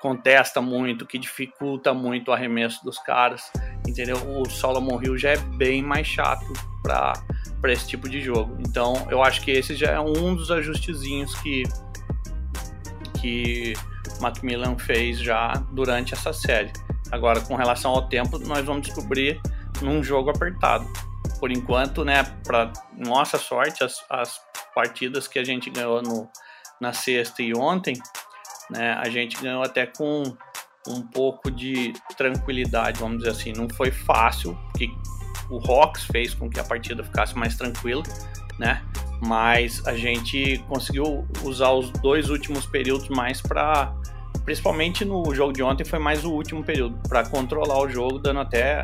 contesta 0.00 0.62
muito, 0.62 1.06
que 1.06 1.18
dificulta 1.18 1.92
muito 1.92 2.28
o 2.28 2.32
arremesso 2.32 2.82
dos 2.82 2.98
caras, 2.98 3.52
entendeu? 3.86 4.16
O 4.16 4.48
Solomon 4.48 5.00
Hill 5.02 5.18
já 5.18 5.30
é 5.30 5.36
bem 5.36 5.82
mais 5.82 6.06
chato 6.06 6.50
para 6.82 7.22
esse 7.70 7.86
tipo 7.86 8.08
de 8.08 8.20
jogo. 8.22 8.56
Então, 8.60 9.06
eu 9.10 9.22
acho 9.22 9.42
que 9.42 9.50
esse 9.50 9.74
já 9.74 9.90
é 9.90 10.00
um 10.00 10.34
dos 10.34 10.50
ajustezinhos 10.50 11.34
que 11.40 11.64
que 13.20 13.74
Macmillan 14.20 14.78
fez 14.78 15.18
já 15.18 15.52
durante 15.72 16.14
essa 16.14 16.32
série. 16.32 16.72
Agora, 17.10 17.40
com 17.40 17.56
relação 17.56 17.92
ao 17.92 18.08
tempo, 18.08 18.38
nós 18.38 18.64
vamos 18.64 18.86
descobrir 18.86 19.40
num 19.82 20.02
jogo 20.02 20.30
apertado. 20.30 20.86
Por 21.38 21.50
enquanto, 21.50 22.04
né, 22.04 22.22
para 22.44 22.72
nossa 22.96 23.38
sorte, 23.38 23.82
as, 23.82 24.04
as, 24.10 24.40
partidas 24.74 25.26
que 25.26 25.38
a 25.38 25.44
gente 25.44 25.68
ganhou 25.68 26.00
no, 26.00 26.28
na 26.80 26.92
sexta 26.92 27.42
e 27.42 27.52
ontem, 27.52 28.00
né, 28.70 28.92
a 28.92 29.08
gente 29.08 29.36
ganhou 29.42 29.62
até 29.62 29.84
com 29.84 30.22
um 30.86 31.02
pouco 31.02 31.50
de 31.50 31.92
tranquilidade, 32.16 33.00
vamos 33.00 33.18
dizer 33.18 33.30
assim. 33.30 33.52
Não 33.52 33.68
foi 33.68 33.90
fácil, 33.90 34.56
porque 34.70 34.88
o 35.50 35.58
Hawks 35.58 36.04
fez 36.04 36.34
com 36.34 36.48
que 36.48 36.60
a 36.60 36.64
partida 36.64 37.02
ficasse 37.02 37.36
mais 37.36 37.56
tranquila, 37.56 38.02
né? 38.58 38.82
Mas 39.20 39.86
a 39.86 39.94
gente 39.94 40.58
conseguiu 40.68 41.26
usar 41.42 41.72
os 41.72 41.90
dois 41.90 42.30
últimos 42.30 42.64
períodos 42.64 43.08
mais 43.08 43.40
para 43.40 43.94
principalmente 44.44 45.04
no 45.04 45.34
jogo 45.34 45.52
de 45.52 45.62
ontem 45.62 45.84
foi 45.84 45.98
mais 45.98 46.24
o 46.24 46.32
último 46.32 46.64
período 46.64 46.98
para 47.08 47.24
controlar 47.28 47.80
o 47.80 47.88
jogo, 47.88 48.18
dando 48.18 48.40
até 48.40 48.82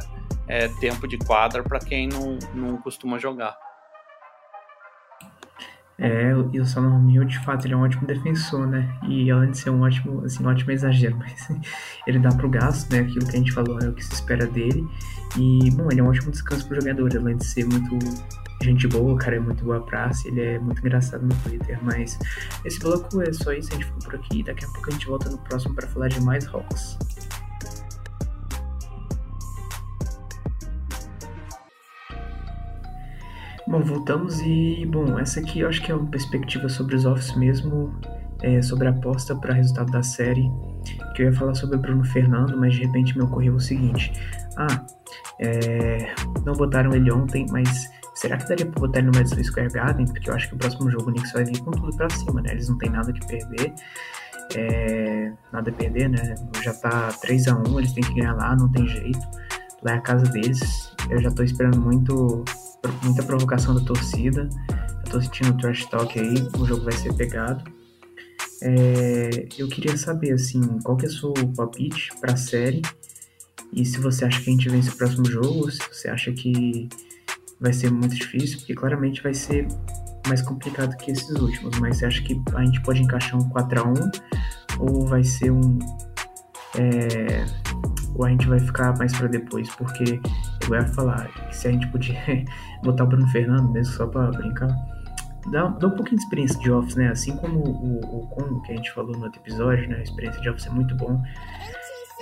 é, 0.49 0.69
tempo 0.81 1.07
de 1.09 1.19
quadra 1.19 1.63
para 1.63 1.79
quem 1.79 2.09
não, 2.09 2.39
não 2.55 2.77
costuma 2.79 3.19
jogar. 3.19 3.57
É, 5.99 6.31
e 6.53 6.61
o 6.61 6.67
Solomon 6.67 7.09
Hill, 7.11 7.25
de 7.25 7.39
fato, 7.43 7.67
ele 7.67 7.73
é 7.73 7.77
um 7.77 7.83
ótimo 7.83 8.07
defensor, 8.07 8.67
né? 8.67 8.87
E 9.09 9.31
além 9.31 9.51
de 9.51 9.59
ser 9.59 9.71
um 9.71 9.81
ótimo, 9.81 10.25
assim, 10.25 10.45
um 10.45 10.49
ótimo 10.49 10.71
exagero, 10.71 11.17
mas 11.19 11.49
ele 12.07 12.19
dá 12.19 12.29
pro 12.31 12.51
gasto, 12.51 12.93
né? 12.93 13.01
Aquilo 13.01 13.27
que 13.27 13.35
a 13.35 13.39
gente 13.39 13.53
falou 13.53 13.79
é 13.81 13.89
o 13.89 13.95
que 13.95 14.05
se 14.05 14.13
espera 14.13 14.47
dele. 14.47 14.87
E, 15.39 15.71
bom, 15.71 15.89
ele 15.91 16.01
é 16.01 16.03
um 16.05 16.09
ótimo 16.09 16.31
descanso 16.31 16.67
pro 16.69 16.81
jogador, 16.81 17.17
além 17.17 17.37
de 17.37 17.47
ser 17.47 17.65
muito 17.65 17.99
gente 18.67 18.87
boa, 18.89 19.15
o 19.15 19.17
cara 19.17 19.37
é 19.37 19.41
muito 19.41 19.65
boa 19.65 19.81
praça, 19.81 20.29
ele 20.29 20.41
é 20.41 20.59
muito 20.59 20.81
engraçado 20.81 21.25
no 21.25 21.35
Twitter, 21.43 21.79
mas 21.83 22.19
esse 22.65 22.79
bloco 22.81 23.23
é 23.23 23.33
só 23.33 23.53
isso, 23.53 23.71
a 23.71 23.75
gente 23.75 23.87
ficou 23.87 24.03
por 24.03 24.15
aqui, 24.17 24.43
daqui 24.43 24.65
a 24.65 24.69
pouco 24.69 24.89
a 24.89 24.93
gente 24.93 25.07
volta 25.07 25.31
no 25.31 25.39
próximo 25.39 25.75
para 25.75 25.87
falar 25.87 26.09
de 26.09 26.21
mais 26.21 26.47
Hawks. 26.47 26.99
Bom, 33.69 33.81
voltamos 33.83 34.41
e, 34.43 34.87
bom, 34.87 35.19
essa 35.19 35.41
aqui 35.41 35.61
eu 35.61 35.69
acho 35.69 35.83
que 35.83 35.91
é 35.91 35.95
uma 35.95 36.07
perspectiva 36.07 36.69
sobre 36.69 36.95
os 36.95 37.05
offs 37.05 37.35
mesmo, 37.37 37.93
é, 38.41 38.63
sobre 38.63 38.87
a 38.87 38.91
aposta 38.91 39.35
para 39.35 39.55
resultado 39.55 39.91
da 39.91 40.05
série, 40.05 40.49
que 41.15 41.23
eu 41.23 41.27
ia 41.27 41.33
falar 41.33 41.55
sobre 41.55 41.77
Bruno 41.77 42.05
Fernando, 42.05 42.57
mas 42.57 42.75
de 42.75 42.85
repente 42.85 43.17
me 43.19 43.25
ocorreu 43.25 43.55
o 43.55 43.61
seguinte, 43.61 44.13
ah, 44.57 44.87
é, 45.41 46.15
não 46.45 46.53
botaram 46.53 46.95
ele 46.95 47.11
ontem, 47.11 47.45
mas 47.51 47.91
será 48.17 48.37
que 48.37 48.49
daria 48.49 48.67
pra 48.67 48.81
botar 48.81 48.99
ele 48.99 49.09
no 49.09 49.17
Madison 49.17 49.43
Square 49.43 49.73
Garden? 49.73 50.07
Porque 50.07 50.29
eu 50.29 50.35
acho 50.35 50.49
que 50.49 50.55
o 50.55 50.59
próximo 50.59 50.91
jogo 50.91 51.11
o 51.11 51.13
Knicks 51.13 51.33
vai 51.33 51.45
vir 51.45 51.61
com 51.61 51.71
tudo 51.71 51.97
pra 51.97 52.11
cima, 52.11 52.43
né, 52.43 52.51
eles 52.53 52.69
não 52.69 52.79
tem 52.79 52.91
nada 52.91 53.13
que 53.13 53.27
perder, 53.27 53.73
é, 54.55 55.33
nada 55.53 55.71
a 55.71 55.75
perder, 55.75 56.09
né, 56.09 56.35
já 56.63 56.75
tá 56.75 57.09
3 57.21 57.49
a 57.49 57.57
1 57.57 57.79
eles 57.79 57.93
têm 57.93 58.03
que 58.03 58.15
ganhar 58.15 58.35
lá, 58.35 58.57
não 58.57 58.71
tem 58.73 58.87
jeito, 58.89 59.21
lá 59.83 59.93
é 59.93 59.95
a 59.95 60.01
casa 60.01 60.25
deles, 60.25 60.93
eu 61.09 61.21
já 61.21 61.31
tô 61.31 61.43
esperando 61.43 61.81
muito 61.81 62.45
muita 63.03 63.23
provocação 63.23 63.75
da 63.75 63.81
torcida. 63.81 64.49
Eu 65.05 65.11
tô 65.11 65.21
sentindo 65.21 65.51
o 65.51 65.57
trash 65.59 65.85
talk 65.87 66.19
aí, 66.19 66.35
o 66.59 66.65
jogo 66.65 66.85
vai 66.85 66.93
ser 66.93 67.13
pegado. 67.15 67.65
É, 68.63 69.47
eu 69.59 69.69
queria 69.69 69.97
saber, 69.97 70.33
assim, 70.33 70.61
qual 70.83 70.97
que 70.97 71.07
é 71.07 71.09
o 71.09 71.13
seu 71.13 71.35
palpite 71.55 72.11
pra 72.21 72.37
série 72.37 72.83
e 73.73 73.85
se 73.85 73.99
você 74.01 74.25
acha 74.25 74.41
que 74.41 74.49
a 74.49 74.53
gente 74.53 74.69
vence 74.69 74.89
o 74.89 74.97
próximo 74.97 75.25
jogo, 75.27 75.71
se 75.71 75.79
você 75.93 76.09
acha 76.09 76.33
que 76.33 76.89
vai 77.61 77.73
ser 77.73 77.91
muito 77.91 78.15
difícil, 78.15 78.59
porque 78.59 78.75
claramente 78.75 79.23
vai 79.23 79.35
ser 79.35 79.67
mais 80.29 80.43
complicado 80.43 80.97
que 80.97 81.11
esses 81.11 81.31
últimos, 81.31 81.79
mas 81.79 82.03
acha 82.03 82.23
que 82.23 82.41
a 82.55 82.65
gente 82.65 82.81
pode 82.83 83.03
encaixar 83.03 83.39
um 83.39 83.49
4x1 83.51 84.23
ou 84.79 85.07
vai 85.07 85.25
ser 85.25 85.51
um. 85.51 85.79
É, 86.79 87.47
ou 88.15 88.25
a 88.25 88.31
gente 88.31 88.47
vai 88.47 88.59
ficar 88.59 88.97
mais 88.99 89.17
para 89.17 89.29
depois, 89.29 89.69
porque 89.77 90.21
eu 90.69 90.75
ia 90.75 90.87
falar 90.89 91.29
que 91.29 91.57
se 91.57 91.69
a 91.69 91.73
gente 91.73 91.87
podia 91.89 92.17
botar 92.83 93.05
o 93.05 93.07
Bruno 93.07 93.27
Fernando 93.29 93.71
mesmo 93.71 93.95
só 93.95 94.07
para 94.07 94.31
brincar, 94.31 94.69
dá, 95.51 95.69
dá 95.69 95.87
um 95.87 95.91
pouquinho 95.91 96.17
de 96.17 96.25
experiência 96.25 96.59
de 96.61 96.71
Office, 96.71 96.97
né? 96.97 97.09
Assim 97.09 97.37
como 97.37 97.61
o, 97.61 97.99
o 98.01 98.27
Congo 98.29 98.63
que 98.63 98.73
a 98.73 98.77
gente 98.77 98.93
falou 98.93 99.13
no 99.13 99.25
outro 99.25 99.41
episódio, 99.41 99.89
né? 99.89 99.97
A 99.97 100.03
experiência 100.03 100.41
de 100.41 100.49
Office 100.49 100.67
é 100.67 100.71
muito 100.71 100.95
bom. 100.97 101.23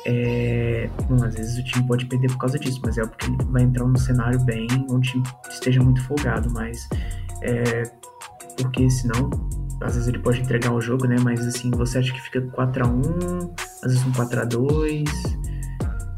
É, 0.07 0.89
bom, 1.09 1.23
às 1.25 1.35
vezes 1.35 1.59
o 1.59 1.65
time 1.65 1.87
pode 1.87 2.07
perder 2.07 2.29
por 2.29 2.39
causa 2.39 2.59
disso, 2.59 2.81
mas 2.85 2.99
é 2.99 3.07
porque 3.07 3.27
ele 3.27 3.37
vai 3.51 3.63
entrar 3.63 3.87
num 3.87 3.97
cenário 3.97 4.39
bem 4.45 4.67
onde 4.91 5.23
esteja 5.49 5.83
muito 5.83 6.03
folgado, 6.05 6.51
mas 6.53 6.89
é, 7.43 7.83
porque 8.57 8.89
senão 8.91 9.31
às 9.81 9.95
vezes 9.95 10.09
ele 10.09 10.19
pode 10.19 10.41
entregar 10.41 10.73
o 10.73 10.81
jogo, 10.81 11.07
né? 11.07 11.17
Mas 11.23 11.47
assim, 11.47 11.71
você 11.71 11.99
acha 11.99 12.13
que 12.13 12.21
fica 12.21 12.41
4 12.41 12.85
a 12.85 12.89
1 12.89 13.01
às 13.83 13.93
vezes 13.93 14.07
um 14.07 14.13
4 14.13 14.41
a 14.41 14.45
2 14.45 15.05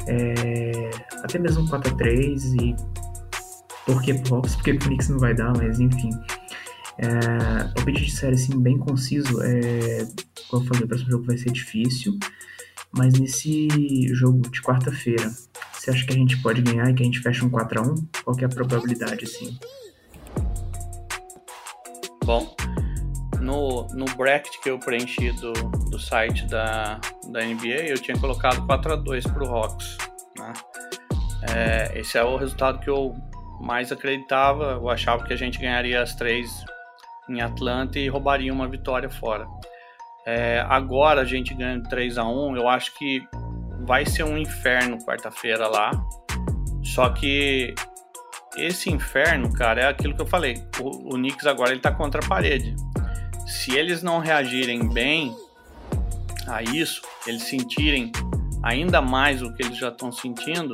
é, 0.08 0.90
até 1.22 1.38
mesmo 1.38 1.64
um 1.64 1.66
4x3 1.66 2.60
e 2.60 2.76
por 3.84 4.02
que 4.02 4.12
Hawks? 4.30 4.56
Porque 4.56 4.72
o 4.72 4.78
Knicks 4.78 5.08
não 5.08 5.18
vai 5.18 5.34
dar, 5.34 5.56
mas 5.56 5.78
enfim. 5.78 6.10
É, 6.98 7.80
o 7.80 7.84
pedido 7.84 8.06
de 8.06 8.12
série 8.12 8.34
assim, 8.34 8.58
bem 8.60 8.78
conciso, 8.78 9.42
é, 9.42 10.06
como 10.48 10.62
eu 10.62 10.66
falei, 10.68 10.84
o 10.84 10.88
próximo 10.88 11.10
jogo 11.10 11.24
vai 11.24 11.36
ser 11.36 11.52
difícil, 11.52 12.18
mas 12.96 13.18
nesse 13.18 13.68
jogo 14.14 14.40
de 14.50 14.62
quarta-feira, 14.62 15.30
você 15.72 15.90
acha 15.90 16.06
que 16.06 16.12
a 16.12 16.16
gente 16.16 16.40
pode 16.42 16.62
ganhar 16.62 16.90
e 16.90 16.94
que 16.94 17.02
a 17.02 17.06
gente 17.06 17.20
fecha 17.20 17.44
um 17.44 17.50
4x1? 17.50 18.08
Qual 18.24 18.36
que 18.36 18.44
é 18.44 18.46
a 18.46 18.50
probabilidade, 18.50 19.24
assim? 19.24 19.58
Bom, 22.24 22.56
no, 23.40 23.86
no 23.88 24.04
bracket 24.16 24.52
que 24.62 24.70
eu 24.70 24.78
preenchi 24.80 25.30
do, 25.32 25.52
do 25.90 25.98
site 25.98 26.44
da, 26.46 27.00
da 27.30 27.44
NBA, 27.44 27.86
eu 27.86 27.98
tinha 27.98 28.18
colocado 28.18 28.66
4 28.66 28.92
a 28.92 28.96
2 28.96 29.24
para 29.24 29.44
o 29.44 29.54
Hawks. 29.54 29.96
Né? 30.36 30.52
É, 31.54 32.00
esse 32.00 32.18
é 32.18 32.24
o 32.24 32.36
resultado 32.36 32.80
que 32.80 32.90
eu 32.90 33.14
mais 33.60 33.92
acreditava. 33.92 34.72
Eu 34.72 34.88
achava 34.88 35.24
que 35.24 35.32
a 35.32 35.36
gente 35.36 35.58
ganharia 35.58 36.02
as 36.02 36.14
três 36.14 36.64
em 37.28 37.40
Atlanta 37.40 37.98
e 37.98 38.08
roubaria 38.08 38.52
uma 38.52 38.68
vitória 38.68 39.08
fora. 39.08 39.46
É, 40.26 40.64
agora 40.68 41.20
a 41.20 41.24
gente 41.24 41.54
ganha 41.54 41.80
3 41.82 42.18
a 42.18 42.24
1 42.24 42.56
eu 42.56 42.68
acho 42.68 42.92
que 42.98 43.22
vai 43.86 44.04
ser 44.04 44.24
um 44.24 44.36
inferno 44.36 44.98
quarta-feira 45.04 45.68
lá. 45.68 45.90
Só 46.82 47.08
que 47.10 47.74
esse 48.56 48.90
inferno, 48.90 49.52
cara, 49.52 49.82
é 49.82 49.88
aquilo 49.88 50.14
que 50.14 50.22
eu 50.22 50.26
falei. 50.26 50.56
O, 50.80 51.14
o 51.14 51.16
Knicks 51.16 51.46
agora 51.46 51.70
ele 51.70 51.80
tá 51.80 51.92
contra 51.92 52.24
a 52.24 52.28
parede 52.28 52.74
se 53.46 53.76
eles 53.76 54.02
não 54.02 54.18
reagirem 54.18 54.88
bem 54.88 55.34
a 56.48 56.62
isso, 56.62 57.00
eles 57.26 57.44
sentirem 57.44 58.10
ainda 58.62 59.00
mais 59.00 59.40
o 59.40 59.54
que 59.54 59.62
eles 59.62 59.78
já 59.78 59.88
estão 59.88 60.10
sentindo, 60.10 60.72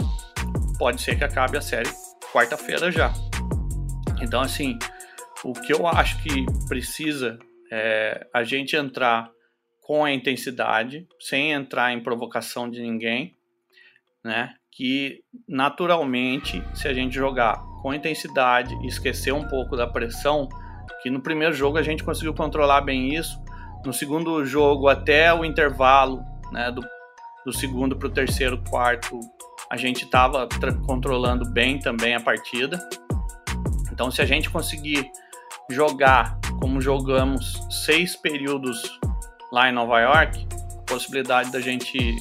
pode 0.78 1.02
ser 1.02 1.16
que 1.16 1.24
acabe 1.24 1.58
a 1.58 1.60
série 1.60 1.90
quarta-feira 2.32 2.90
já. 2.90 3.12
Então, 4.22 4.40
assim, 4.40 4.78
o 5.44 5.52
que 5.52 5.72
eu 5.72 5.86
acho 5.86 6.22
que 6.22 6.46
precisa 6.66 7.38
é 7.70 8.26
a 8.32 8.42
gente 8.42 8.74
entrar 8.74 9.30
com 9.92 10.06
a 10.06 10.10
intensidade, 10.10 11.06
sem 11.20 11.52
entrar 11.52 11.92
em 11.92 12.02
provocação 12.02 12.66
de 12.66 12.80
ninguém, 12.80 13.36
né? 14.24 14.54
Que 14.70 15.22
naturalmente, 15.46 16.64
se 16.74 16.88
a 16.88 16.94
gente 16.94 17.14
jogar 17.14 17.62
com 17.82 17.92
intensidade 17.92 18.74
e 18.82 18.86
esquecer 18.86 19.34
um 19.34 19.46
pouco 19.46 19.76
da 19.76 19.86
pressão, 19.86 20.48
que 21.02 21.10
no 21.10 21.20
primeiro 21.20 21.52
jogo 21.52 21.76
a 21.76 21.82
gente 21.82 22.02
conseguiu 22.02 22.32
controlar 22.32 22.80
bem 22.80 23.14
isso. 23.14 23.38
No 23.84 23.92
segundo 23.92 24.42
jogo, 24.46 24.88
até 24.88 25.30
o 25.34 25.44
intervalo, 25.44 26.24
né, 26.50 26.72
do, 26.72 26.80
do 27.44 27.52
segundo 27.52 27.94
para 27.94 28.08
o 28.08 28.10
terceiro 28.10 28.64
quarto, 28.70 29.20
a 29.70 29.76
gente 29.76 30.06
estava 30.06 30.48
controlando 30.86 31.44
bem 31.52 31.78
também 31.78 32.14
a 32.14 32.20
partida. 32.20 32.78
Então, 33.92 34.10
se 34.10 34.22
a 34.22 34.24
gente 34.24 34.48
conseguir 34.48 35.12
jogar 35.68 36.40
como 36.58 36.80
jogamos 36.80 37.60
seis 37.68 38.16
períodos 38.16 38.98
lá 39.52 39.68
em 39.68 39.72
Nova 39.72 40.00
York, 40.00 40.46
a 40.78 40.82
possibilidade 40.82 41.52
da 41.52 41.60
gente 41.60 42.16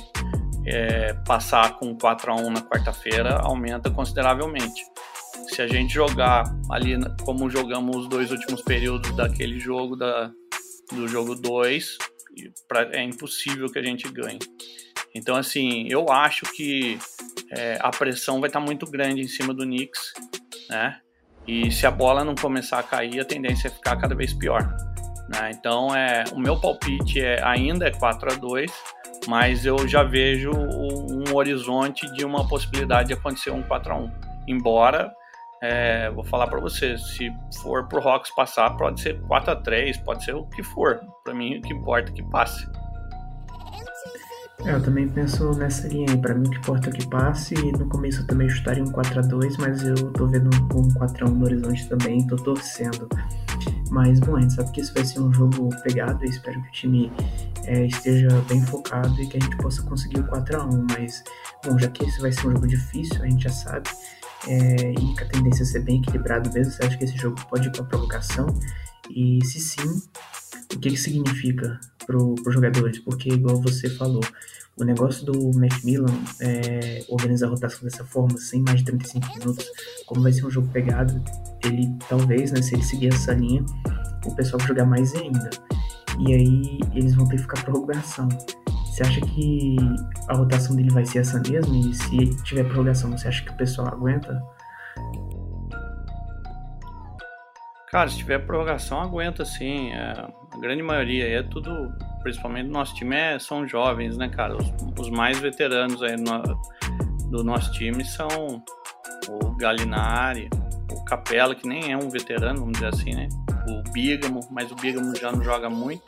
é, 0.65 1.13
passar 1.25 1.77
com 1.77 1.97
4 1.97 2.31
a 2.31 2.35
1 2.35 2.50
na 2.51 2.61
quarta-feira 2.61 3.39
aumenta 3.41 3.89
consideravelmente 3.89 4.83
se 5.47 5.61
a 5.61 5.67
gente 5.67 5.93
jogar 5.93 6.43
ali 6.69 6.97
como 7.23 7.50
jogamos 7.50 7.95
os 7.95 8.07
dois 8.07 8.31
últimos 8.31 8.61
períodos 8.61 9.15
daquele 9.15 9.59
jogo, 9.59 9.95
da, 9.95 10.31
do 10.91 11.07
jogo 11.07 11.35
2, 11.35 11.97
é 12.91 13.03
impossível 13.03 13.69
que 13.69 13.79
a 13.79 13.83
gente 13.83 14.09
ganhe. 14.09 14.39
Então, 15.13 15.35
assim, 15.35 15.88
eu 15.89 16.09
acho 16.09 16.45
que 16.55 16.97
é, 17.51 17.77
a 17.81 17.89
pressão 17.89 18.39
vai 18.39 18.50
estar 18.50 18.59
tá 18.59 18.65
muito 18.65 18.89
grande 18.89 19.21
em 19.21 19.27
cima 19.27 19.53
do 19.53 19.63
Knicks, 19.63 20.13
né? 20.69 21.00
E 21.45 21.71
se 21.71 21.85
a 21.85 21.91
bola 21.91 22.23
não 22.23 22.35
começar 22.35 22.79
a 22.79 22.83
cair, 22.83 23.19
a 23.19 23.25
tendência 23.25 23.67
é 23.67 23.71
ficar 23.71 23.97
cada 23.97 24.15
vez 24.15 24.31
pior. 24.33 24.73
Né? 25.31 25.51
Então, 25.51 25.95
é, 25.95 26.23
o 26.33 26.39
meu 26.39 26.59
palpite 26.59 27.19
é, 27.21 27.41
ainda 27.43 27.88
é 27.88 27.91
4 27.91 28.33
a 28.33 28.35
2 28.35 28.71
mas 29.27 29.67
eu 29.67 29.88
já 29.88 30.01
vejo 30.01 30.50
um 30.51 31.35
horizonte 31.35 32.11
de 32.13 32.25
uma 32.25 32.47
possibilidade 32.47 33.09
de 33.09 33.13
acontecer 33.13 33.51
um 33.51 33.61
4 33.61 33.93
a 33.93 33.95
1 33.95 34.11
Embora 34.47 35.13
é, 35.61 36.09
vou 36.09 36.23
falar 36.23 36.47
para 36.47 36.59
você, 36.59 36.97
se 36.97 37.31
for 37.61 37.88
pro 37.88 38.01
Rocks 38.01 38.33
passar, 38.33 38.75
pode 38.77 39.00
ser 39.00 39.21
4 39.21 39.51
a 39.51 39.55
3 39.55 39.97
pode 39.97 40.25
ser 40.25 40.33
o 40.33 40.43
que 40.45 40.63
for. 40.63 41.00
Para 41.23 41.35
mim, 41.35 41.59
o 41.59 41.61
que 41.61 41.71
importa 41.71 42.09
é 42.09 42.13
que 42.13 42.23
passe. 42.23 42.67
É, 44.65 44.73
eu 44.73 44.81
também 44.81 45.07
penso 45.07 45.51
nessa 45.53 45.88
linha 45.88 46.07
aí. 46.09 46.17
Pra 46.17 46.33
mim, 46.33 46.47
o 46.47 46.50
que 46.50 46.57
importa 46.57 46.89
é 46.89 46.93
que 46.93 47.07
passe. 47.07 47.53
No 47.73 47.88
começo 47.89 48.21
eu 48.21 48.27
também 48.27 48.50
chutaria 48.50 48.83
um 48.83 48.91
4x2, 48.91 49.55
mas 49.59 49.83
eu 49.85 50.11
tô 50.13 50.25
vendo 50.25 50.50
um 50.75 50.88
4x1 50.95 51.29
no 51.29 51.45
horizonte 51.45 51.88
também. 51.88 52.25
Tô 52.25 52.35
torcendo. 52.38 53.07
Mas, 53.89 54.20
bom, 54.20 54.36
a 54.36 54.41
gente 54.41 54.53
sabe 54.53 54.72
que 54.72 54.82
isso 54.82 54.94
vai 54.94 55.06
ser 55.06 55.20
um 55.20 55.34
jogo 55.34 55.70
pegado. 55.84 56.24
Espero 56.25 56.62
que 56.62 56.70
o 56.70 56.72
time 56.72 57.12
é, 57.65 57.86
esteja 57.86 58.30
bem 58.48 58.62
focado 58.65 59.22
e 59.22 59.27
que 59.27 59.38
a 59.38 59.39
gente 59.39 59.58
possa 59.58 59.82
conseguir 59.84 60.20
o 60.20 60.27
4x1. 60.27 60.88
Mas, 60.98 61.24
bom, 61.63 61.77
já 61.77 61.89
que 61.89 62.06
esse 62.06 62.22
vai 62.22 62.32
ser 62.32 62.48
um 62.48 62.51
jogo 62.51 62.68
difícil, 62.68 63.22
a 63.22 63.27
gente 63.27 63.44
já 63.44 63.50
sabe. 63.50 63.89
É, 64.48 64.91
e 64.91 65.13
que 65.15 65.24
a 65.24 65.27
tendência 65.27 65.63
é 65.63 65.65
ser 65.65 65.84
bem 65.84 66.00
equilibrado 66.00 66.51
mesmo. 66.53 66.74
Você 66.74 66.86
acha 66.86 66.98
que 66.98 67.03
esse 67.03 67.18
jogo 67.18 67.36
pode 67.50 67.68
ir 67.68 67.72
pra 67.72 67.84
provocação? 67.84 68.48
E 69.10 69.44
se 69.46 69.60
sim, 69.60 70.01
o 70.74 70.80
que, 70.80 70.89
que 70.89 70.98
significa 70.98 71.80
para 72.05 72.17
os 72.17 72.53
jogadores? 72.53 73.00
Porque, 73.00 73.29
igual 73.29 73.62
você 73.62 73.89
falou, 73.89 74.22
o 74.77 74.84
negócio 74.84 75.25
do 75.25 75.51
Macmillan 75.58 76.13
é 76.39 77.03
organizar 77.10 77.48
a 77.48 77.50
rotação 77.50 77.84
dessa 77.84 78.03
forma, 78.05 78.38
sem 78.38 78.62
mais 78.62 78.79
de 78.79 78.86
35 78.86 79.39
minutos, 79.39 79.65
como 80.05 80.22
vai 80.22 80.31
ser 80.31 80.46
um 80.46 80.51
jogo 80.51 80.67
pegado, 80.70 81.22
ele 81.63 81.89
talvez, 82.10 82.51
né, 82.51 82.62
se 82.62 82.75
ele 82.75 82.84
seguir 82.84 83.13
essa 83.13 83.34
linha, 83.34 83.63
o 84.25 84.36
pessoal 84.36 84.60
vai 84.60 84.67
jogar 84.67 84.86
mais 84.86 85.13
ainda. 85.15 85.50
E 86.20 86.34
aí 86.34 86.79
eles 86.93 87.15
vão 87.15 87.27
ter 87.27 87.38
que 87.38 87.41
ficar 87.43 87.63
prorrogação. 87.63 88.27
Você 88.86 89.03
acha 89.03 89.22
que 89.22 89.77
a 90.27 90.36
rotação 90.36 90.75
dele 90.75 90.89
vai 90.89 91.05
ser 91.05 91.20
essa 91.20 91.41
mesmo? 91.48 91.74
E 91.75 91.93
se 91.93 92.43
tiver 92.43 92.65
prorrogação, 92.65 93.12
você 93.12 93.27
acha 93.27 93.43
que 93.43 93.51
o 93.51 93.58
pessoal 93.58 93.88
aguenta? 93.88 94.41
Cara, 97.91 98.10
se 98.10 98.17
tiver 98.17 98.39
prorrogação, 98.39 99.01
aguenta 99.01 99.43
sim. 99.43 99.91
É, 99.91 100.12
a 100.53 100.57
grande 100.57 100.81
maioria 100.81 101.27
é 101.27 101.43
tudo, 101.43 101.93
principalmente 102.24 102.67
do 102.67 102.71
nosso 102.71 102.95
time, 102.95 103.17
é, 103.17 103.38
são 103.38 103.67
jovens, 103.67 104.15
né, 104.15 104.29
cara? 104.29 104.55
Os, 104.55 104.71
os 104.98 105.10
mais 105.10 105.39
veteranos 105.39 106.01
aí 106.01 106.15
no, 106.15 106.41
do 107.29 107.43
nosso 107.43 107.69
time 107.74 108.05
são 108.05 108.63
o 109.27 109.57
Galinari, 109.57 110.50
o 110.89 111.03
Capela, 111.03 111.53
que 111.53 111.67
nem 111.67 111.91
é 111.91 111.98
um 111.98 112.10
veterano, 112.10 112.60
vamos 112.60 112.74
dizer 112.74 112.88
assim, 112.88 113.13
né? 113.13 113.27
O 113.67 113.91
Bígamo, 113.91 114.39
mas 114.50 114.71
o 114.71 114.75
Bígamo 114.75 115.13
já 115.17 115.29
não 115.29 115.43
joga 115.43 115.69
muito. 115.69 116.03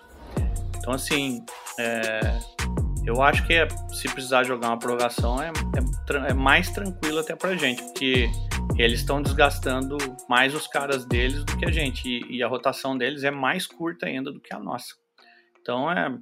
Então, 0.77 0.93
assim, 0.93 1.45
é, 1.77 2.39
eu 3.05 3.21
acho 3.21 3.45
que 3.45 3.55
é, 3.55 3.67
se 3.89 4.07
precisar 4.07 4.45
jogar 4.45 4.69
uma 4.69 4.79
prorrogação 4.79 5.41
é, 5.41 5.49
é, 5.49 6.31
é 6.31 6.33
mais 6.33 6.71
tranquilo 6.71 7.19
até 7.19 7.35
pra 7.35 7.57
gente, 7.57 7.83
porque 7.83 8.29
eles 8.77 8.99
estão 8.99 9.21
desgastando 9.21 9.97
mais 10.27 10.55
os 10.55 10.67
caras 10.67 11.05
deles 11.05 11.43
do 11.43 11.57
que 11.57 11.65
a 11.65 11.71
gente. 11.71 12.07
E, 12.07 12.37
e, 12.37 12.43
a 12.43 12.47
rotação 12.47 12.97
deles 12.97 13.23
é 13.23 13.31
mais 13.31 13.67
curta 13.67 14.07
ainda 14.07 14.31
do 14.31 14.39
que 14.39 14.53
a 14.53 14.59
nossa. 14.59 14.93
Então, 15.61 15.91
é, 15.91 16.17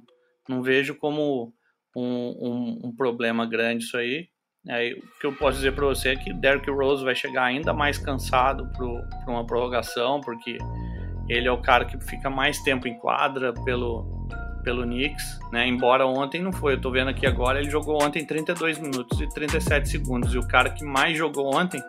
não 0.48 0.62
vejo 0.62 0.94
como 0.94 1.52
um, 1.96 2.02
um, 2.04 2.80
um 2.88 2.96
problema 2.96 3.46
grande 3.46 3.84
isso 3.84 3.96
aí. 3.96 4.28
É, 4.68 4.92
o 4.92 5.20
que 5.20 5.26
eu 5.26 5.32
posso 5.34 5.56
dizer 5.56 5.74
para 5.74 5.86
você 5.86 6.10
é 6.10 6.16
que 6.16 6.32
Derrick 6.32 6.70
Rose 6.70 7.04
vai 7.04 7.16
chegar 7.16 7.44
ainda 7.44 7.72
mais 7.72 7.98
cansado 7.98 8.70
para 8.72 9.32
uma 9.32 9.44
prorrogação, 9.44 10.20
porque 10.20 10.56
ele 11.28 11.48
é 11.48 11.52
o 11.52 11.60
cara 11.60 11.84
que 11.84 11.98
fica 12.04 12.30
mais 12.30 12.60
tempo 12.62 12.86
em 12.86 12.96
quadra 12.98 13.52
pelo, 13.64 14.28
pelo 14.62 14.84
Knicks, 14.84 15.40
né? 15.50 15.66
Embora 15.66 16.06
ontem 16.06 16.40
não 16.40 16.52
foi, 16.52 16.74
eu 16.74 16.80
tô 16.80 16.92
vendo 16.92 17.08
aqui 17.08 17.26
agora, 17.26 17.60
ele 17.60 17.70
jogou 17.70 18.00
ontem 18.02 18.24
32 18.24 18.78
minutos 18.78 19.20
e 19.20 19.28
37 19.28 19.88
segundos, 19.88 20.32
e 20.32 20.38
o 20.38 20.46
cara 20.46 20.70
que 20.70 20.84
mais 20.84 21.18
jogou 21.18 21.52
ontem 21.54 21.82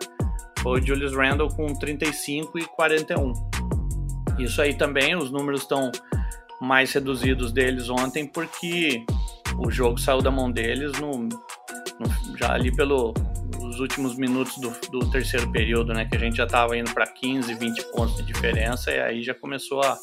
foi 0.64 0.80
o 0.80 0.86
Julius 0.86 1.14
Randle 1.14 1.48
com 1.50 1.66
35 1.74 2.58
e 2.58 2.64
41. 2.64 3.34
Isso 4.38 4.62
aí 4.62 4.72
também, 4.72 5.14
os 5.14 5.30
números 5.30 5.60
estão 5.60 5.92
mais 6.58 6.90
reduzidos 6.90 7.52
deles 7.52 7.90
ontem 7.90 8.26
porque 8.26 9.04
o 9.58 9.70
jogo 9.70 9.98
saiu 9.98 10.22
da 10.22 10.30
mão 10.30 10.50
deles 10.50 10.98
no, 10.98 11.10
no 11.18 12.38
já 12.38 12.54
ali 12.54 12.74
pelos 12.74 13.12
últimos 13.78 14.16
minutos 14.16 14.56
do, 14.56 14.70
do, 14.90 15.10
terceiro 15.10 15.52
período, 15.52 15.92
né? 15.92 16.06
Que 16.06 16.16
a 16.16 16.18
gente 16.18 16.38
já 16.38 16.44
estava 16.44 16.78
indo 16.78 16.94
para 16.94 17.06
15, 17.06 17.52
20 17.52 17.84
pontos 17.92 18.16
de 18.16 18.22
diferença 18.22 18.90
e 18.90 18.98
aí 18.98 19.22
já 19.22 19.34
começou 19.34 19.82
a, 19.82 19.98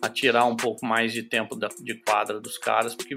a 0.00 0.08
tirar 0.08 0.46
um 0.46 0.56
pouco 0.56 0.86
mais 0.86 1.12
de 1.12 1.22
tempo 1.22 1.54
da, 1.54 1.68
de 1.68 1.96
quadra 1.96 2.40
dos 2.40 2.56
caras, 2.56 2.94
porque 2.94 3.14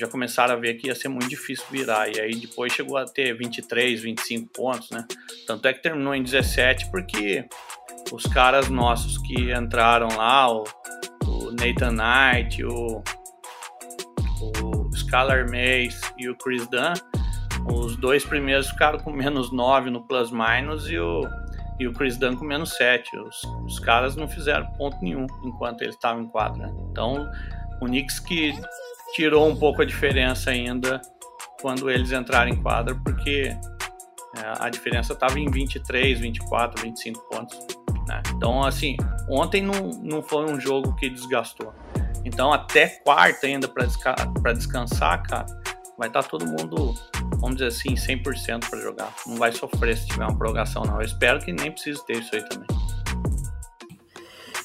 já 0.00 0.08
começaram 0.08 0.54
a 0.54 0.56
ver 0.56 0.74
que 0.74 0.88
ia 0.88 0.94
ser 0.94 1.08
muito 1.08 1.28
difícil 1.28 1.64
virar. 1.70 2.08
E 2.08 2.18
aí 2.18 2.34
depois 2.34 2.72
chegou 2.72 2.96
a 2.96 3.04
ter 3.04 3.36
23, 3.36 4.00
25 4.00 4.48
pontos, 4.52 4.90
né? 4.90 5.06
Tanto 5.46 5.68
é 5.68 5.74
que 5.74 5.82
terminou 5.82 6.14
em 6.14 6.22
17 6.22 6.90
porque 6.90 7.44
os 8.10 8.24
caras 8.24 8.68
nossos 8.70 9.18
que 9.18 9.52
entraram 9.52 10.08
lá, 10.16 10.50
o, 10.50 10.64
o 11.26 11.50
Nathan 11.52 11.92
Knight, 11.92 12.64
o, 12.64 13.02
o 14.40 14.90
Skylar 14.94 15.48
Mays 15.50 16.00
e 16.18 16.28
o 16.28 16.36
Chris 16.36 16.66
Dunn, 16.68 16.94
os 17.70 17.96
dois 17.96 18.24
primeiros 18.24 18.68
ficaram 18.70 18.98
com 18.98 19.12
menos 19.12 19.52
9 19.52 19.90
no 19.90 20.02
plus 20.06 20.32
minus 20.32 20.88
e 20.88 20.98
o, 20.98 21.28
e 21.78 21.86
o 21.86 21.92
Chris 21.92 22.16
Dunn 22.16 22.36
com 22.36 22.44
menos 22.44 22.74
7. 22.76 23.16
Os, 23.18 23.42
os 23.66 23.78
caras 23.78 24.16
não 24.16 24.26
fizeram 24.26 24.66
ponto 24.72 24.96
nenhum 25.02 25.26
enquanto 25.44 25.82
eles 25.82 25.94
estavam 25.94 26.22
em 26.22 26.28
quadra. 26.28 26.74
Então, 26.90 27.30
o 27.82 27.84
Knicks 27.84 28.18
que 28.18 28.54
tirou 29.14 29.48
um 29.48 29.56
pouco 29.56 29.82
a 29.82 29.84
diferença 29.84 30.50
ainda 30.50 31.00
quando 31.60 31.90
eles 31.90 32.12
entraram 32.12 32.50
em 32.50 32.56
quadra, 32.56 32.94
porque 32.94 33.54
é, 34.36 34.52
a 34.58 34.68
diferença 34.68 35.12
estava 35.12 35.38
em 35.38 35.50
23, 35.50 36.20
24, 36.20 36.82
25 36.82 37.28
pontos. 37.28 37.58
Né? 38.06 38.22
Então, 38.34 38.62
assim, 38.62 38.96
ontem 39.28 39.62
não, 39.62 39.90
não 40.02 40.22
foi 40.22 40.50
um 40.50 40.60
jogo 40.60 40.94
que 40.96 41.08
desgastou. 41.08 41.72
Então, 42.24 42.52
até 42.52 42.88
quarta 43.04 43.46
ainda 43.46 43.66
para 43.68 43.84
desca 43.84 44.14
descansar, 44.54 45.22
cara, 45.22 45.46
vai 45.98 46.08
estar 46.08 46.22
tá 46.22 46.28
todo 46.28 46.46
mundo, 46.46 46.94
vamos 47.38 47.56
dizer 47.56 47.68
assim, 47.68 47.94
100% 47.94 48.68
para 48.68 48.80
jogar. 48.80 49.14
Não 49.26 49.36
vai 49.36 49.52
sofrer 49.52 49.96
se 49.96 50.06
tiver 50.06 50.24
uma 50.24 50.36
prorrogação, 50.36 50.82
não. 50.82 50.96
Eu 50.96 51.06
espero 51.06 51.40
que 51.40 51.52
nem 51.52 51.70
precise 51.70 52.04
ter 52.06 52.18
isso 52.18 52.34
aí 52.34 52.42
também. 52.48 52.66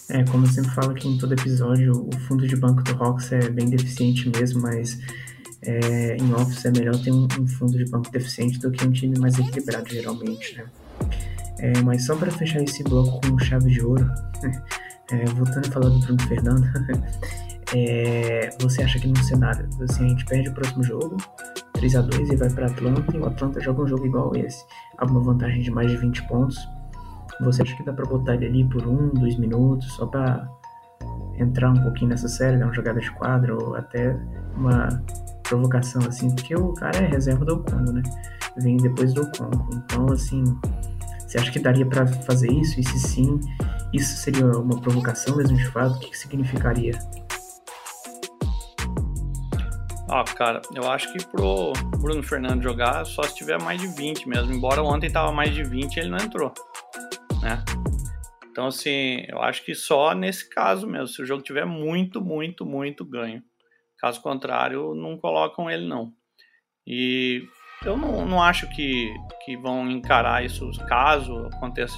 É, 0.09 0.23
como 0.25 0.45
eu 0.45 0.49
sempre 0.49 0.71
falo 0.71 0.91
aqui 0.91 1.07
em 1.07 1.17
todo 1.17 1.33
episódio, 1.33 2.07
o 2.07 2.19
fundo 2.19 2.47
de 2.47 2.55
banco 2.55 2.83
do 2.83 3.03
Hawks 3.03 3.31
é 3.31 3.49
bem 3.49 3.69
deficiente 3.69 4.29
mesmo, 4.29 4.61
mas 4.61 4.99
é, 5.63 6.15
em 6.17 6.33
Office 6.33 6.63
é 6.65 6.71
melhor 6.71 6.95
ter 7.01 7.11
um, 7.11 7.27
um, 7.39 7.47
fundo 7.47 7.75
de 7.77 7.89
banco 7.89 8.11
deficiente 8.11 8.59
do 8.59 8.71
que 8.71 8.85
um 8.85 8.91
time 8.91 9.17
mais 9.17 9.37
equilibrado, 9.39 9.89
geralmente, 9.89 10.57
né? 10.57 10.65
É, 11.57 11.81
mas 11.81 12.05
só 12.05 12.15
para 12.15 12.31
fechar 12.31 12.61
esse 12.61 12.83
bloco 12.83 13.19
com 13.27 13.39
chave 13.39 13.71
de 13.71 13.81
ouro, 13.81 14.07
é, 15.11 15.25
voltando 15.25 15.67
a 15.67 15.71
falar 15.71 15.89
do 15.89 15.99
Bruno 15.99 16.21
Fernando, 16.27 16.67
é, 17.73 18.49
você 18.59 18.83
acha 18.83 18.99
que 18.99 19.07
no 19.07 19.23
cenário, 19.23 19.67
assim, 19.89 20.05
a 20.05 20.09
gente 20.09 20.25
perde 20.25 20.49
o 20.49 20.53
próximo 20.53 20.83
jogo, 20.83 21.17
3 21.73 21.95
a 21.95 22.01
2 22.01 22.29
e 22.29 22.35
vai 22.35 22.49
para 22.51 22.67
Atlanta, 22.67 23.15
e 23.15 23.19
o 23.19 23.25
Atlanta 23.25 23.59
joga 23.59 23.81
um 23.81 23.87
jogo 23.87 24.05
igual 24.05 24.35
esse, 24.35 24.63
abre 24.99 25.13
uma 25.13 25.23
vantagem 25.23 25.63
de 25.63 25.71
mais 25.71 25.89
de 25.89 25.97
20 25.97 26.27
pontos, 26.27 26.57
você 27.41 27.61
acha 27.61 27.75
que 27.75 27.83
dá 27.83 27.93
pra 27.93 28.05
botar 28.05 28.35
ele 28.35 28.45
ali 28.45 28.63
por 28.65 28.85
um, 28.87 29.09
dois 29.09 29.37
minutos, 29.37 29.91
só 29.93 30.05
pra 30.05 30.47
entrar 31.37 31.69
um 31.71 31.81
pouquinho 31.81 32.09
nessa 32.09 32.27
série, 32.27 32.57
dar 32.57 32.65
uma 32.65 32.73
jogada 32.73 32.99
de 32.99 33.11
quadro, 33.11 33.61
ou 33.61 33.75
até 33.75 34.17
uma 34.55 34.87
provocação, 35.43 36.01
assim, 36.07 36.33
porque 36.33 36.55
o 36.55 36.73
cara 36.73 36.97
é 36.97 37.07
reserva 37.07 37.45
do 37.45 37.59
Congo, 37.63 37.91
né? 37.91 38.03
Vem 38.57 38.77
depois 38.77 39.13
do 39.13 39.29
Congo. 39.31 39.69
Então, 39.73 40.11
assim, 40.11 40.43
você 41.27 41.37
acha 41.37 41.51
que 41.51 41.59
daria 41.59 41.85
para 41.85 42.07
fazer 42.07 42.51
isso? 42.51 42.79
E 42.79 42.83
se 42.83 42.99
sim, 42.99 43.39
isso 43.93 44.15
seria 44.15 44.45
uma 44.45 44.79
provocação 44.79 45.35
mesmo 45.35 45.57
de 45.57 45.67
fato? 45.67 45.95
O 45.95 45.99
que, 45.99 46.09
que 46.09 46.17
significaria? 46.17 46.97
Ah, 50.07 50.23
cara, 50.23 50.61
eu 50.73 50.89
acho 50.89 51.11
que 51.11 51.25
pro 51.25 51.73
Bruno 51.97 52.23
Fernando 52.23 52.61
jogar 52.61 53.05
só 53.05 53.23
se 53.23 53.35
tiver 53.35 53.61
mais 53.61 53.81
de 53.81 53.87
20 53.87 54.29
mesmo. 54.29 54.53
Embora 54.53 54.81
ontem 54.81 55.11
tava 55.11 55.31
mais 55.31 55.53
de 55.53 55.63
20 55.63 55.97
ele 55.97 56.09
não 56.09 56.17
entrou 56.17 56.53
né? 57.45 57.63
Então, 58.49 58.67
assim, 58.67 59.23
eu 59.27 59.41
acho 59.41 59.63
que 59.63 59.75
só 59.75 60.15
nesse 60.15 60.49
caso 60.49 60.87
mesmo, 60.87 61.07
se 61.07 61.21
o 61.21 61.25
jogo 61.25 61.43
tiver 61.43 61.65
muito, 61.65 62.19
muito, 62.19 62.65
muito 62.65 63.05
ganho. 63.05 63.43
Caso 63.99 64.21
contrário, 64.21 64.95
não 64.95 65.17
colocam 65.17 65.69
ele, 65.69 65.87
não. 65.87 66.11
E 66.87 67.43
eu 67.83 67.95
não, 67.95 68.25
não 68.25 68.41
acho 68.41 68.67
que, 68.69 69.13
que 69.45 69.55
vão 69.57 69.89
encarar 69.89 70.43
isso, 70.43 70.69
caso 70.87 71.47
aconteça 71.53 71.95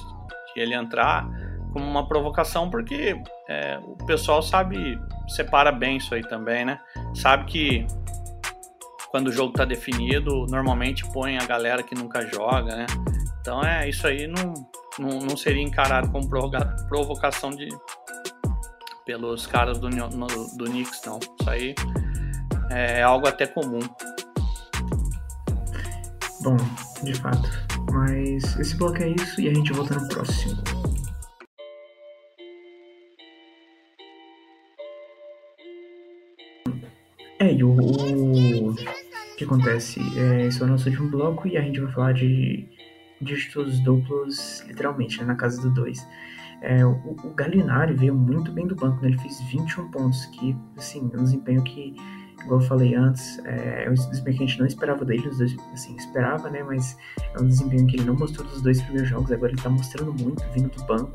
de 0.54 0.60
ele 0.60 0.74
entrar, 0.74 1.26
como 1.72 1.84
uma 1.84 2.06
provocação, 2.06 2.68
porque 2.68 3.20
é, 3.48 3.78
o 3.82 3.96
pessoal 4.04 4.42
sabe, 4.42 4.98
separa 5.28 5.70
bem 5.70 5.96
isso 5.96 6.14
aí 6.14 6.22
também, 6.22 6.64
né? 6.64 6.80
Sabe 7.14 7.44
que 7.46 7.86
quando 9.10 9.28
o 9.28 9.32
jogo 9.32 9.50
está 9.50 9.64
definido, 9.64 10.46
normalmente 10.48 11.10
põe 11.12 11.38
a 11.38 11.46
galera 11.46 11.82
que 11.82 11.94
nunca 11.94 12.26
joga, 12.26 12.76
né? 12.76 12.86
Então 13.40 13.62
é 13.62 13.88
isso 13.88 14.06
aí 14.06 14.26
não, 14.26 14.52
não, 14.98 15.18
não 15.20 15.36
seria 15.36 15.62
encarado 15.62 16.10
como 16.10 16.28
provocação 16.28 17.50
de 17.50 17.68
pelos 19.04 19.46
caras 19.46 19.78
do, 19.78 19.88
no, 19.88 20.08
do 20.56 20.64
Knicks, 20.66 21.00
não. 21.06 21.18
Isso 21.18 21.50
aí 21.50 21.74
é 22.70 23.02
algo 23.02 23.26
até 23.26 23.46
comum. 23.46 23.80
Bom, 26.42 26.56
de 27.02 27.14
fato. 27.14 27.48
Mas 27.90 28.58
esse 28.60 28.76
bloco 28.76 29.02
é 29.02 29.08
isso 29.08 29.40
e 29.40 29.48
a 29.48 29.54
gente 29.54 29.72
volta 29.72 29.94
no 29.94 30.08
próximo. 30.08 30.62
É, 37.40 37.52
e 37.52 37.64
o, 37.64 38.74
acontece? 39.44 40.00
É, 40.18 40.46
esse 40.46 40.60
é 40.60 40.64
o 40.64 40.68
nosso 40.68 40.88
último 40.88 41.08
bloco 41.10 41.48
e 41.48 41.56
a 41.56 41.62
gente 41.62 41.80
vai 41.80 41.92
falar 41.92 42.12
de 42.12 42.68
dígitos 43.20 43.80
duplos, 43.80 44.64
literalmente, 44.66 45.20
né, 45.20 45.26
na 45.26 45.34
casa 45.34 45.60
do 45.60 45.70
2. 45.70 46.06
É, 46.60 46.84
o, 46.84 46.90
o 46.90 47.34
Galinari 47.34 47.94
veio 47.94 48.14
muito 48.14 48.50
bem 48.50 48.66
do 48.66 48.74
banco, 48.74 49.00
né? 49.02 49.08
ele 49.08 49.18
fez 49.18 49.40
21 49.42 49.90
pontos, 49.90 50.26
que, 50.26 50.56
assim, 50.76 51.10
é 51.12 51.16
um 51.16 51.24
desempenho 51.24 51.62
que, 51.62 51.94
igual 52.44 52.60
eu 52.60 52.66
falei 52.66 52.94
antes, 52.94 53.38
é, 53.44 53.84
é 53.84 53.90
um 53.90 53.94
desempenho 53.94 54.36
que 54.38 54.44
a 54.44 54.46
gente 54.46 54.58
não 54.58 54.66
esperava 54.66 55.04
dele, 55.04 55.28
os 55.28 55.38
dois, 55.38 55.56
assim, 55.72 55.96
esperava, 55.96 56.50
né, 56.50 56.62
mas 56.62 56.96
é 57.34 57.40
um 57.40 57.46
desempenho 57.46 57.86
que 57.86 57.96
ele 57.96 58.04
não 58.04 58.14
mostrou 58.14 58.46
nos 58.46 58.60
dois 58.60 58.80
primeiros 58.82 59.08
jogos, 59.08 59.30
agora 59.30 59.52
ele 59.52 59.62
tá 59.62 59.70
mostrando 59.70 60.12
muito, 60.12 60.42
vindo 60.52 60.68
do 60.68 60.84
banco, 60.84 61.14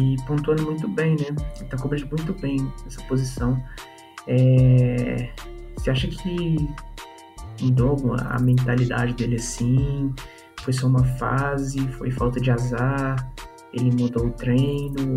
e 0.00 0.16
pontuando 0.26 0.62
muito 0.64 0.86
bem, 0.86 1.12
né, 1.12 1.34
ele 1.56 1.68
tá 1.68 1.76
cobrindo 1.76 2.06
muito 2.08 2.32
bem 2.34 2.72
essa 2.86 3.02
posição. 3.04 3.60
É, 4.28 5.30
você 5.76 5.90
acha 5.90 6.06
que 6.06 6.68
mudou 7.60 8.14
a 8.14 8.38
mentalidade 8.40 9.14
dele 9.14 9.36
assim? 9.36 10.14
Foi 10.68 10.72
só 10.74 10.86
uma 10.86 11.04
fase? 11.16 11.80
Foi 11.92 12.10
falta 12.10 12.38
de 12.38 12.50
azar? 12.50 13.16
ele 13.72 13.90
mudou 13.90 14.26
o 14.26 14.30
treino, 14.32 15.16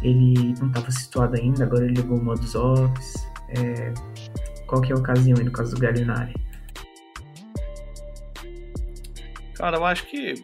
ele 0.00 0.54
não 0.60 0.68
estava 0.68 0.88
situado 0.88 1.36
ainda, 1.36 1.64
agora 1.64 1.84
ele 1.84 1.94
ligou 1.94 2.16
o 2.16 2.24
modus 2.24 2.54
office. 2.54 3.28
É, 3.48 3.92
qual 4.68 4.80
que 4.80 4.92
é 4.92 4.94
a 4.94 4.98
ocasião 4.98 5.36
aí 5.36 5.44
no 5.44 5.50
caso 5.50 5.74
do 5.74 5.80
Galinari? 5.80 6.32
Cara, 9.54 9.78
eu 9.78 9.84
acho 9.84 10.06
que 10.06 10.34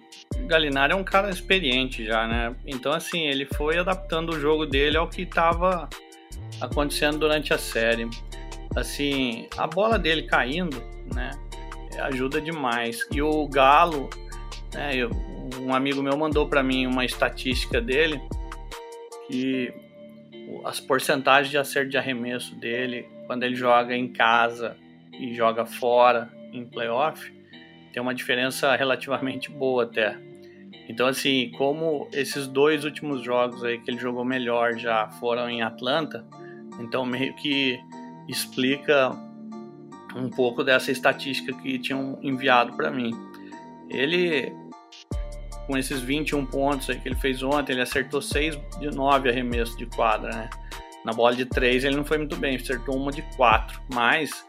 Galinari 0.49 0.95
é 0.95 0.97
um 0.97 1.05
cara 1.05 1.31
experiente 1.31 2.05
já, 2.05 2.27
né? 2.27 2.57
Então, 2.67 2.93
assim, 2.93 3.29
ele 3.29 3.47
foi 3.55 3.79
adaptando 3.79 4.31
o 4.31 4.41
jogo 4.41 4.67
dele 4.67 4.97
ao 4.97 5.09
que 5.09 5.23
estava 5.23 5.89
acontecendo 6.61 7.19
durante 7.19 7.55
a 7.55 7.59
série. 7.59 8.11
Assim, 8.75 9.47
a 9.57 9.69
bola 9.69 9.97
dele 9.97 10.23
caindo, 10.23 10.83
né? 11.15 11.31
Ajuda 12.01 12.41
demais. 12.41 13.07
E 13.11 13.21
o 13.23 13.47
Galo, 13.47 14.09
né? 14.75 14.97
Eu, 14.97 15.11
um 15.61 15.75
amigo 15.75 16.03
meu 16.03 16.17
mandou 16.17 16.49
para 16.49 16.63
mim 16.63 16.87
uma 16.87 17.05
estatística 17.05 17.81
dele 17.81 18.21
que 19.27 19.73
as 20.65 20.81
porcentagens 20.81 21.51
de 21.51 21.59
acerto 21.59 21.91
de 21.91 21.99
arremesso 21.99 22.55
dele 22.55 23.09
quando 23.27 23.43
ele 23.45 23.55
joga 23.55 23.95
em 23.97 24.09
casa 24.09 24.77
e 25.13 25.35
joga 25.35 25.65
fora 25.65 26.29
em 26.53 26.65
playoff 26.65 27.33
tem 27.93 28.03
uma 28.03 28.15
diferença 28.15 28.75
relativamente 28.75 29.51
boa 29.51 29.85
até. 29.85 30.17
Então 30.89 31.07
assim, 31.07 31.53
como 31.57 32.09
esses 32.13 32.47
dois 32.47 32.85
últimos 32.85 33.23
jogos 33.23 33.63
aí 33.65 33.79
que 33.79 33.91
ele 33.91 33.99
jogou 33.99 34.25
melhor 34.25 34.77
já 34.79 35.09
foram 35.21 35.49
em 35.49 35.63
Atlanta, 35.63 36.25
então 36.81 37.05
meio 37.05 37.35
que 37.35 37.79
explica 38.29 39.11
um 40.17 40.29
pouco 40.29 40.63
dessa 40.63 40.91
estatística 40.91 41.53
que 41.53 41.79
tinham 41.79 42.19
enviado 42.23 42.75
para 42.75 42.91
mim. 42.91 43.13
Ele 43.89 44.53
com 45.67 45.77
esses 45.77 46.01
21 46.01 46.45
pontos 46.47 46.87
que 46.87 47.09
ele 47.09 47.15
fez 47.15 47.43
ontem, 47.43 47.73
ele 47.73 47.83
acertou 47.83 48.21
6 48.21 48.59
de 48.79 48.91
9 48.91 49.31
arremessos 49.31 49.77
de 49.77 49.87
quadra, 49.87 50.31
né? 50.31 50.51
Na 51.05 51.13
bola 51.13 51.35
de 51.35 51.45
3 51.45 51.85
ele 51.85 51.97
não 51.97 52.05
foi 52.05 52.19
muito 52.19 52.37
bem, 52.37 52.57
acertou 52.57 52.97
uma 52.97 53.11
de 53.11 53.23
4, 53.37 53.81
mas 53.93 54.45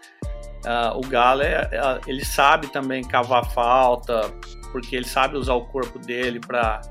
uh, 0.66 0.98
o 0.98 1.02
Galo 1.02 1.42
é, 1.42 1.70
é, 1.72 2.02
ele 2.08 2.26
sabe 2.26 2.68
também 2.68 3.04
cavar 3.04 3.50
falta, 3.52 4.34
porque 4.72 4.96
ele 4.96 5.08
sabe 5.08 5.38
usar 5.38 5.54
o 5.54 5.66
corpo 5.66 6.00
dele 6.00 6.40
para 6.40 6.82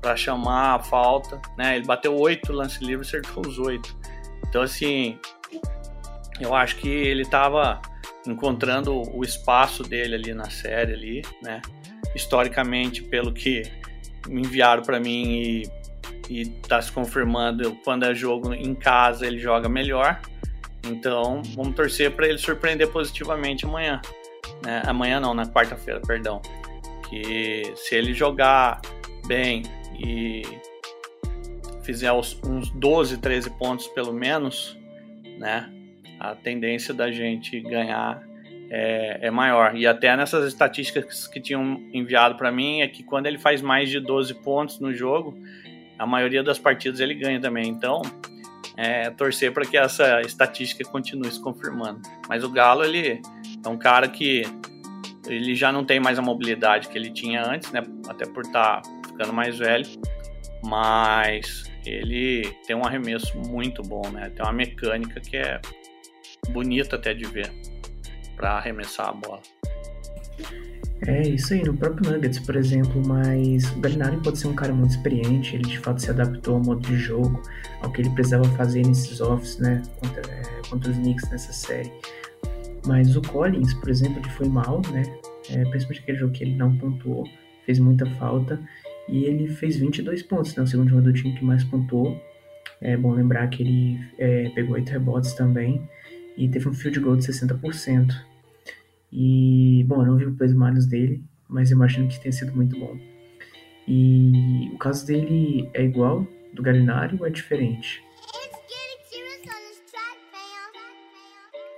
para 0.00 0.16
chamar 0.16 0.74
a 0.74 0.78
falta, 0.80 1.40
né? 1.56 1.76
Ele 1.76 1.86
bateu 1.86 2.14
8 2.14 2.52
lance 2.52 2.84
livre, 2.84 3.06
acertou 3.06 3.46
os 3.46 3.58
8. 3.58 3.96
Então 4.46 4.60
assim, 4.60 5.18
eu 6.38 6.54
acho 6.54 6.76
que 6.76 6.88
ele 6.88 7.22
estava 7.22 7.80
encontrando 8.26 9.02
o 9.14 9.22
espaço 9.22 9.82
dele 9.82 10.14
ali 10.14 10.34
na 10.34 10.50
série 10.50 10.92
ali, 10.92 11.22
né? 11.42 11.60
historicamente, 12.14 13.02
pelo 13.02 13.32
que 13.32 13.62
me 14.28 14.40
enviaram 14.40 14.82
para 14.82 14.98
mim 15.00 15.24
e, 15.32 15.70
e 16.30 16.46
tá 16.46 16.80
se 16.80 16.90
confirmando, 16.90 17.76
quando 17.84 18.04
é 18.04 18.14
jogo 18.14 18.54
em 18.54 18.74
casa 18.74 19.26
ele 19.26 19.38
joga 19.38 19.68
melhor. 19.68 20.20
Então, 20.86 21.42
vamos 21.54 21.74
torcer 21.74 22.10
para 22.10 22.28
ele 22.28 22.38
surpreender 22.38 22.88
positivamente 22.88 23.64
amanhã. 23.64 24.00
Né? 24.64 24.82
Amanhã 24.86 25.20
não, 25.20 25.34
na 25.34 25.46
quarta-feira, 25.46 26.00
perdão. 26.00 26.40
Que 27.08 27.72
se 27.76 27.94
ele 27.94 28.12
jogar 28.12 28.80
bem 29.26 29.62
e 29.98 30.42
fizer 31.82 32.12
uns 32.12 32.70
12, 32.74 33.18
13 33.18 33.50
pontos 33.50 33.86
pelo 33.88 34.12
menos, 34.12 34.76
né? 35.38 35.70
A 36.18 36.34
tendência 36.34 36.94
da 36.94 37.10
gente 37.10 37.60
ganhar 37.60 38.22
é, 38.70 39.18
é, 39.22 39.30
maior. 39.30 39.76
E 39.76 39.86
até 39.86 40.16
nessas 40.16 40.46
estatísticas 40.46 41.26
que 41.26 41.40
tinham 41.40 41.82
enviado 41.92 42.36
para 42.36 42.50
mim 42.50 42.80
é 42.80 42.88
que 42.88 43.02
quando 43.02 43.26
ele 43.26 43.38
faz 43.38 43.60
mais 43.60 43.90
de 43.90 44.00
12 44.00 44.34
pontos 44.34 44.80
no 44.80 44.92
jogo, 44.92 45.38
a 45.98 46.06
maioria 46.06 46.42
das 46.42 46.58
partidas 46.58 47.00
ele 47.00 47.14
ganha 47.14 47.40
também. 47.40 47.68
Então, 47.68 48.02
é, 48.76 49.10
torcer 49.10 49.52
para 49.52 49.64
que 49.64 49.76
essa 49.76 50.20
estatística 50.22 50.84
continue 50.84 51.30
se 51.30 51.40
confirmando. 51.40 52.00
Mas 52.28 52.42
o 52.42 52.50
Galo, 52.50 52.84
ele 52.84 53.20
é 53.64 53.68
um 53.68 53.78
cara 53.78 54.08
que 54.08 54.42
ele 55.26 55.54
já 55.54 55.72
não 55.72 55.84
tem 55.84 56.00
mais 56.00 56.18
a 56.18 56.22
mobilidade 56.22 56.88
que 56.88 56.98
ele 56.98 57.10
tinha 57.10 57.46
antes, 57.46 57.70
né? 57.72 57.82
Até 58.08 58.26
por 58.26 58.44
estar 58.44 58.80
tá 58.80 58.90
ficando 59.06 59.32
mais 59.32 59.58
velho. 59.58 59.86
Mas 60.62 61.64
ele 61.84 62.50
tem 62.66 62.74
um 62.74 62.84
arremesso 62.84 63.38
muito 63.48 63.82
bom, 63.82 64.08
né? 64.10 64.30
Tem 64.34 64.44
uma 64.44 64.52
mecânica 64.52 65.20
que 65.20 65.36
é 65.36 65.60
bonita 66.50 66.96
até 66.96 67.14
de 67.14 67.24
ver 67.24 67.50
para 68.36 68.52
arremessar 68.52 69.08
a 69.08 69.12
bola. 69.12 69.40
É 71.06 71.22
isso 71.28 71.52
aí, 71.52 71.62
no 71.62 71.76
próprio 71.76 72.10
Nuggets, 72.10 72.38
por 72.38 72.56
exemplo, 72.56 73.02
mas 73.06 73.70
o 73.72 73.80
Gallinari 73.80 74.16
pode 74.22 74.38
ser 74.38 74.46
um 74.46 74.54
cara 74.54 74.72
muito 74.72 74.92
experiente, 74.92 75.54
ele 75.54 75.64
de 75.64 75.78
fato 75.78 76.00
se 76.00 76.10
adaptou 76.10 76.54
ao 76.54 76.62
modo 76.62 76.80
de 76.80 76.96
jogo, 76.96 77.42
ao 77.82 77.92
que 77.92 78.00
ele 78.00 78.10
precisava 78.10 78.44
fazer 78.56 78.86
nesses 78.86 79.20
offs, 79.20 79.58
né, 79.58 79.82
contra, 80.00 80.22
é, 80.32 80.42
contra 80.70 80.90
os 80.90 80.96
Knicks 80.96 81.28
nessa 81.30 81.52
série. 81.52 81.92
Mas 82.86 83.16
o 83.16 83.22
Collins, 83.22 83.74
por 83.74 83.90
exemplo, 83.90 84.18
ele 84.18 84.30
foi 84.30 84.48
mal, 84.48 84.80
né, 84.92 85.02
é, 85.50 85.64
principalmente 85.64 86.00
aquele 86.00 86.18
jogo 86.18 86.32
que 86.32 86.44
ele 86.44 86.54
não 86.54 86.74
pontuou, 86.76 87.24
fez 87.66 87.78
muita 87.78 88.06
falta, 88.12 88.58
e 89.06 89.24
ele 89.24 89.48
fez 89.48 89.76
22 89.76 90.22
pontos, 90.22 90.56
né, 90.56 90.62
o 90.62 90.66
segundo 90.66 90.88
jogador 90.88 91.12
do 91.12 91.18
time 91.18 91.34
que 91.34 91.44
mais 91.44 91.62
pontuou. 91.64 92.18
É 92.80 92.96
bom 92.96 93.12
lembrar 93.12 93.48
que 93.48 93.62
ele 93.62 94.00
é, 94.18 94.48
pegou 94.50 94.74
8 94.74 94.88
rebotes 94.88 95.34
também, 95.34 95.86
e 96.36 96.48
teve 96.48 96.68
um 96.68 96.74
field 96.74 97.00
goal 97.00 97.16
de 97.16 97.26
60%. 97.26 98.12
E, 99.12 99.84
bom, 99.86 100.02
eu 100.02 100.06
não 100.06 100.16
vi 100.16 100.26
o 100.26 100.34
plus 100.34 100.52
minus 100.52 100.86
dele, 100.86 101.22
mas 101.48 101.70
imagino 101.70 102.08
que 102.08 102.20
tenha 102.20 102.32
sido 102.32 102.54
muito 102.54 102.78
bom. 102.78 102.98
E 103.86 104.70
o 104.72 104.78
caso 104.78 105.06
dele 105.06 105.68
é 105.74 105.84
igual 105.84 106.26
do 106.52 106.62
Galinari 106.62 107.16
ou 107.20 107.26
é 107.26 107.30
diferente? 107.30 108.02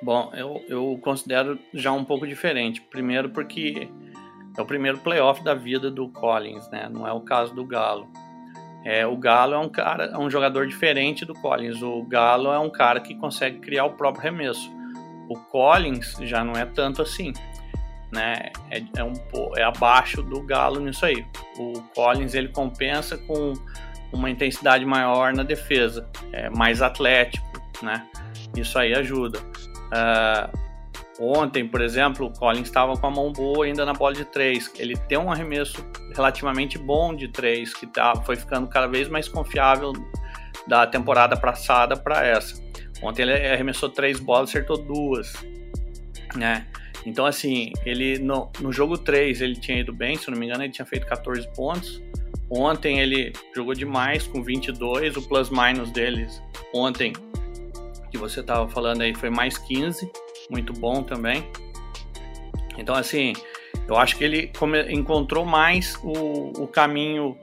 Bom, 0.03 0.31
eu, 0.35 0.63
eu 0.69 0.99
considero 1.03 1.59
já 1.73 1.91
um 1.93 2.05
pouco 2.05 2.27
diferente. 2.27 2.81
Primeiro 2.81 3.31
porque 3.31 3.89
é 4.57 4.63
o 4.63 4.67
primeiro 4.67 4.99
playoff 4.99 5.43
da 5.43 5.55
vida 5.55 5.91
do 5.91 6.09
Collins, 6.09 6.69
né? 6.71 6.89
Não 6.89 7.07
é 7.07 7.13
o 7.13 7.21
caso 7.21 7.55
do 7.55 7.65
Galo. 7.65 8.09
É, 8.87 9.05
o 9.05 9.17
Galo 9.17 9.53
é 9.53 9.59
um 9.59 9.69
cara, 9.69 10.05
é 10.05 10.17
um 10.17 10.31
jogador 10.31 10.65
diferente 10.65 11.25
do 11.25 11.35
Collins. 11.35 11.83
O 11.83 12.05
Galo 12.05 12.53
é 12.53 12.59
um 12.61 12.71
cara 12.71 13.01
que 13.01 13.17
consegue 13.17 13.59
criar 13.59 13.85
o 13.85 13.95
próprio 13.95 14.23
remesso. 14.23 14.71
O 15.29 15.35
Collins 15.35 16.17
já 16.21 16.45
não 16.45 16.53
é 16.53 16.65
tanto 16.65 17.03
assim, 17.03 17.33
né? 18.13 18.53
É, 18.71 18.81
é 18.97 19.03
um 19.03 19.13
é 19.57 19.65
abaixo 19.65 20.23
do 20.23 20.41
Galo 20.41 20.79
nisso 20.79 21.05
aí. 21.05 21.27
O 21.59 21.83
Collins 21.97 22.35
ele 22.35 22.47
compensa 22.47 23.19
com 23.19 23.55
uma 24.13 24.31
intensidade 24.31 24.85
maior 24.87 25.35
na 25.35 25.43
defesa, 25.43 26.09
é 26.33 26.49
mais 26.49 26.81
atlético, 26.81 27.45
né? 27.83 28.07
Isso 28.57 28.79
aí 28.79 28.95
ajuda. 28.95 29.41
Uh, 29.41 30.66
Ontem, 31.19 31.67
por 31.67 31.81
exemplo, 31.81 32.27
o 32.27 32.31
Collins 32.31 32.67
estava 32.69 32.95
com 32.97 33.07
a 33.07 33.11
mão 33.11 33.33
boa 33.33 33.65
ainda 33.65 33.87
na 33.87 33.95
bola 33.95 34.15
de 34.15 34.25
três. 34.25 34.71
Ele 34.79 34.95
tem 34.95 35.17
um 35.17 35.31
arremesso 35.31 35.85
relativamente 36.15 36.79
bom 36.79 37.15
de 37.15 37.29
três, 37.29 37.73
que 37.73 37.87
tá, 37.87 38.15
foi 38.17 38.37
ficando 38.37 38.69
cada 38.69 38.87
vez 38.87 39.09
mais 39.09 39.27
confiável 39.27 39.93
da 40.67 40.87
temporada 40.87 41.37
passada 41.37 41.97
para 41.97 42.25
essa. 42.25 42.63
Ontem 43.03 43.23
ele 43.23 43.33
arremessou 43.33 43.89
três 43.89 44.21
bolas, 44.21 44.51
acertou 44.51 44.77
duas, 44.77 45.33
né? 46.35 46.67
Então, 47.07 47.25
assim, 47.25 47.73
ele 47.85 48.19
no, 48.19 48.51
no 48.61 48.73
jogo 48.73 48.99
3 48.99 49.41
ele 49.41 49.55
tinha 49.55 49.79
ido 49.79 49.93
bem, 49.93 50.17
se 50.17 50.29
não 50.29 50.37
me 50.37 50.47
engano, 50.47 50.65
ele 50.65 50.73
tinha 50.73 50.85
feito 50.85 51.07
14 51.07 51.49
pontos. 51.55 52.03
Ontem 52.51 52.99
ele 52.99 53.33
jogou 53.55 53.75
demais 53.75 54.27
com 54.27 54.43
22, 54.43 55.17
o 55.17 55.23
plus-minus 55.23 55.91
deles 55.93 56.43
ontem, 56.75 57.13
que 58.11 58.19
você 58.19 58.41
estava 58.41 58.69
falando 58.69 59.03
aí, 59.03 59.15
foi 59.15 59.31
mais 59.31 59.57
15 59.57 60.11
muito 60.51 60.73
bom 60.73 61.03
também. 61.03 61.49
Então, 62.79 62.95
assim, 62.95 63.33
eu 63.89 63.97
acho 63.97 64.17
que 64.17 64.25
ele 64.25 64.53
encontrou 64.91 65.45
mais 65.45 65.99
o, 66.03 66.63
o 66.63 66.67
caminho 66.67 67.37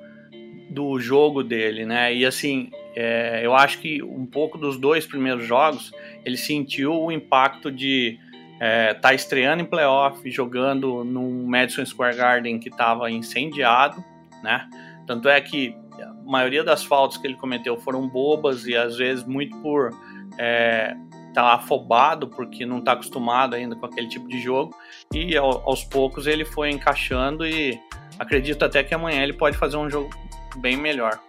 do 0.70 1.00
jogo 1.00 1.44
dele, 1.44 1.86
né? 1.86 2.14
E 2.14 2.26
assim, 2.26 2.70
é, 2.96 3.42
eu 3.44 3.56
acho 3.56 3.80
que 3.80 4.02
um 4.02 4.26
pouco 4.26 4.58
dos 4.58 4.78
dois 4.78 5.06
primeiros 5.06 5.46
jogos 5.46 5.92
ele 6.26 6.38
sentiu 6.38 6.94
o 6.94 7.12
impacto 7.12 7.72
de 7.72 8.20
é, 8.60 8.94
tá 8.94 9.14
estreando 9.14 9.62
em 9.62 9.66
playoff, 9.66 10.30
jogando 10.32 11.04
num 11.04 11.46
Madison 11.46 11.86
Square 11.86 12.16
Garden 12.16 12.60
que 12.60 12.70
estava 12.70 13.10
incendiado, 13.12 14.04
né? 14.42 14.70
Tanto 15.06 15.28
é 15.28 15.40
que 15.42 15.76
a 16.00 16.14
maioria 16.24 16.64
das 16.64 16.84
faltas 16.84 17.18
que 17.18 17.28
ele 17.28 17.36
cometeu 17.36 17.78
foram 17.78 18.08
bobas 18.08 18.66
e 18.66 18.76
às 18.76 18.98
vezes 18.98 19.26
muito 19.26 19.56
por 19.58 19.92
é, 20.38 20.96
tá 21.34 21.54
afobado 21.54 22.28
porque 22.28 22.66
não 22.66 22.80
está 22.80 22.94
acostumado 22.94 23.56
ainda 23.56 23.76
com 23.76 23.86
aquele 23.86 24.08
tipo 24.08 24.28
de 24.28 24.40
jogo 24.40 24.76
e 25.14 25.36
aos 25.36 25.84
poucos 25.84 26.28
ele 26.28 26.46
foi 26.46 26.70
encaixando 26.70 27.46
e 27.46 27.80
acredito 28.20 28.64
até 28.64 28.84
que 28.84 28.94
amanhã 28.94 29.24
ele 29.24 29.34
pode 29.34 29.58
fazer 29.58 29.78
um 29.78 29.90
jogo 29.90 30.10
bem 30.58 30.78
melhor 30.78 31.20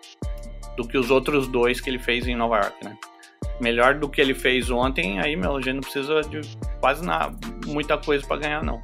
do 0.76 0.86
que 0.86 0.98
os 0.98 1.10
outros 1.10 1.48
dois 1.48 1.80
que 1.80 1.88
ele 1.88 1.98
fez 1.98 2.26
em 2.26 2.34
Nova 2.34 2.56
York, 2.56 2.84
né? 2.84 2.96
Melhor 3.60 3.94
do 3.94 4.08
que 4.08 4.20
ele 4.20 4.34
fez 4.34 4.70
ontem, 4.70 5.20
aí 5.20 5.36
meu, 5.36 5.60
gente 5.62 5.74
não 5.74 5.80
precisa 5.80 6.20
de 6.22 6.40
quase 6.80 7.04
nada, 7.04 7.34
muita 7.66 7.96
coisa 7.96 8.26
para 8.26 8.38
ganhar 8.38 8.62
não. 8.62 8.82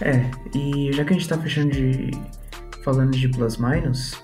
É, 0.00 0.30
e 0.54 0.92
já 0.92 1.04
que 1.04 1.12
a 1.12 1.16
gente 1.16 1.28
tá 1.28 1.38
fechando 1.38 1.70
de 1.70 2.10
falando 2.82 3.12
de 3.12 3.28
plus 3.28 3.56
minus, 3.56 4.22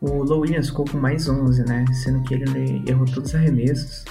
o 0.00 0.22
Low 0.22 0.40
Williams 0.40 0.68
ficou 0.68 0.84
com 0.84 0.98
mais 0.98 1.28
11, 1.28 1.64
né? 1.64 1.84
Sendo 1.92 2.22
que 2.22 2.34
ele 2.34 2.82
errou 2.86 3.04
todos 3.06 3.30
os 3.30 3.34
arremessos, 3.34 4.04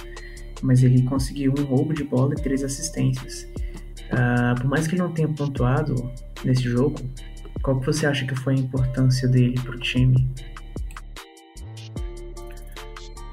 mas 0.62 0.82
ele 0.82 1.02
conseguiu 1.02 1.54
um 1.58 1.64
roubo 1.64 1.94
de 1.94 2.04
bola 2.04 2.34
e 2.34 2.42
três 2.42 2.62
assistências. 2.62 3.48
Uh, 4.12 4.60
por 4.60 4.68
mais 4.68 4.86
que 4.86 4.94
ele 4.94 5.02
não 5.02 5.12
tenha 5.12 5.28
pontuado 5.28 6.10
nesse 6.44 6.62
jogo, 6.62 6.96
qual 7.62 7.80
que 7.80 7.86
você 7.86 8.06
acha 8.06 8.26
que 8.26 8.34
foi 8.34 8.54
a 8.54 8.58
importância 8.58 9.28
dele 9.28 9.58
para 9.60 9.76
o 9.76 9.78
time? 9.78 10.28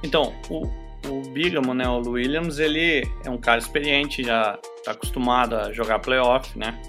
Então, 0.04 0.34
o, 0.50 0.68
o 1.10 1.22
Bigamo, 1.34 1.74
né, 1.74 1.88
o 1.88 2.02
Williams, 2.10 2.60
ele 2.60 3.08
é 3.24 3.30
um 3.30 3.38
cara 3.38 3.60
experiente, 3.60 4.24
já 4.24 4.60
está 4.78 4.92
acostumado 4.92 5.56
a 5.56 5.72
jogar 5.72 6.00
playoff, 6.00 6.58
né? 6.58 6.80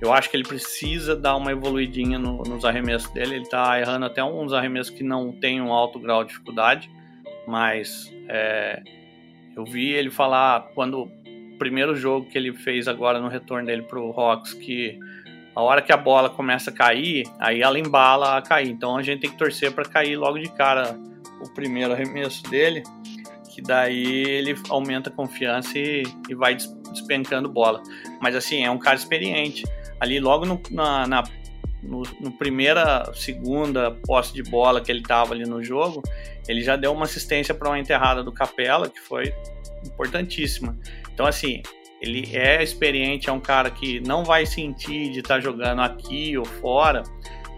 Eu 0.00 0.12
acho 0.12 0.28
que 0.30 0.36
ele 0.36 0.44
precisa 0.44 1.16
dar 1.16 1.36
uma 1.36 1.50
evoluidinha 1.50 2.18
no, 2.18 2.42
nos 2.42 2.64
arremessos 2.64 3.10
dele. 3.10 3.36
Ele 3.36 3.44
está 3.44 3.80
errando 3.80 4.04
até 4.04 4.22
uns 4.22 4.52
arremessos 4.52 4.94
que 4.94 5.02
não 5.02 5.32
tem 5.32 5.60
um 5.60 5.72
alto 5.72 5.98
grau 5.98 6.22
de 6.22 6.30
dificuldade, 6.30 6.90
mas 7.46 8.12
é, 8.28 8.82
eu 9.56 9.64
vi 9.64 9.92
ele 9.92 10.10
falar 10.10 10.68
quando 10.74 11.04
o 11.04 11.58
primeiro 11.58 11.96
jogo 11.96 12.26
que 12.26 12.36
ele 12.36 12.52
fez 12.52 12.86
agora 12.86 13.18
no 13.18 13.28
retorno 13.28 13.66
dele 13.66 13.82
para 13.82 13.98
o 13.98 14.10
Hawks 14.10 14.52
que 14.52 14.98
a 15.54 15.62
hora 15.62 15.80
que 15.80 15.90
a 15.90 15.96
bola 15.96 16.28
começa 16.28 16.68
a 16.68 16.72
cair, 16.72 17.24
aí 17.38 17.62
ela 17.62 17.78
embala 17.78 18.36
a 18.36 18.42
cair. 18.42 18.68
Então 18.68 18.98
a 18.98 19.02
gente 19.02 19.20
tem 19.20 19.30
que 19.30 19.38
torcer 19.38 19.72
para 19.72 19.86
cair 19.86 20.14
logo 20.16 20.38
de 20.38 20.50
cara 20.50 20.94
o 21.40 21.48
primeiro 21.54 21.94
arremesso 21.94 22.42
dele, 22.50 22.82
que 23.54 23.62
daí 23.62 24.24
ele 24.24 24.54
aumenta 24.68 25.08
a 25.08 25.12
confiança 25.12 25.78
e, 25.78 26.02
e 26.28 26.34
vai 26.34 26.58
despencando 26.90 27.48
bola. 27.48 27.82
Mas 28.20 28.36
assim, 28.36 28.62
é 28.64 28.70
um 28.70 28.78
cara 28.78 28.96
experiente 28.96 29.64
ali 30.00 30.20
logo 30.20 30.44
no, 30.44 30.60
na, 30.70 31.06
na 31.06 31.24
no, 31.82 32.02
no, 32.20 32.32
primeira, 32.32 33.10
segunda 33.14 33.90
posse 33.90 34.32
de 34.32 34.42
bola 34.42 34.80
que 34.80 34.90
ele 34.90 35.00
estava 35.00 35.34
ali 35.34 35.44
no 35.44 35.62
jogo, 35.62 36.02
ele 36.48 36.62
já 36.62 36.76
deu 36.76 36.92
uma 36.92 37.04
assistência 37.04 37.54
para 37.54 37.68
uma 37.68 37.78
enterrada 37.78 38.22
do 38.22 38.32
Capela, 38.32 38.88
que 38.88 39.00
foi 39.00 39.32
importantíssima. 39.84 40.76
Então, 41.12 41.26
assim, 41.26 41.62
ele 42.00 42.36
é 42.36 42.62
experiente, 42.62 43.28
é 43.28 43.32
um 43.32 43.40
cara 43.40 43.70
que 43.70 44.00
não 44.00 44.24
vai 44.24 44.46
sentir 44.46 45.10
de 45.10 45.20
estar 45.20 45.36
tá 45.36 45.40
jogando 45.40 45.80
aqui 45.80 46.36
ou 46.36 46.44
fora, 46.44 47.02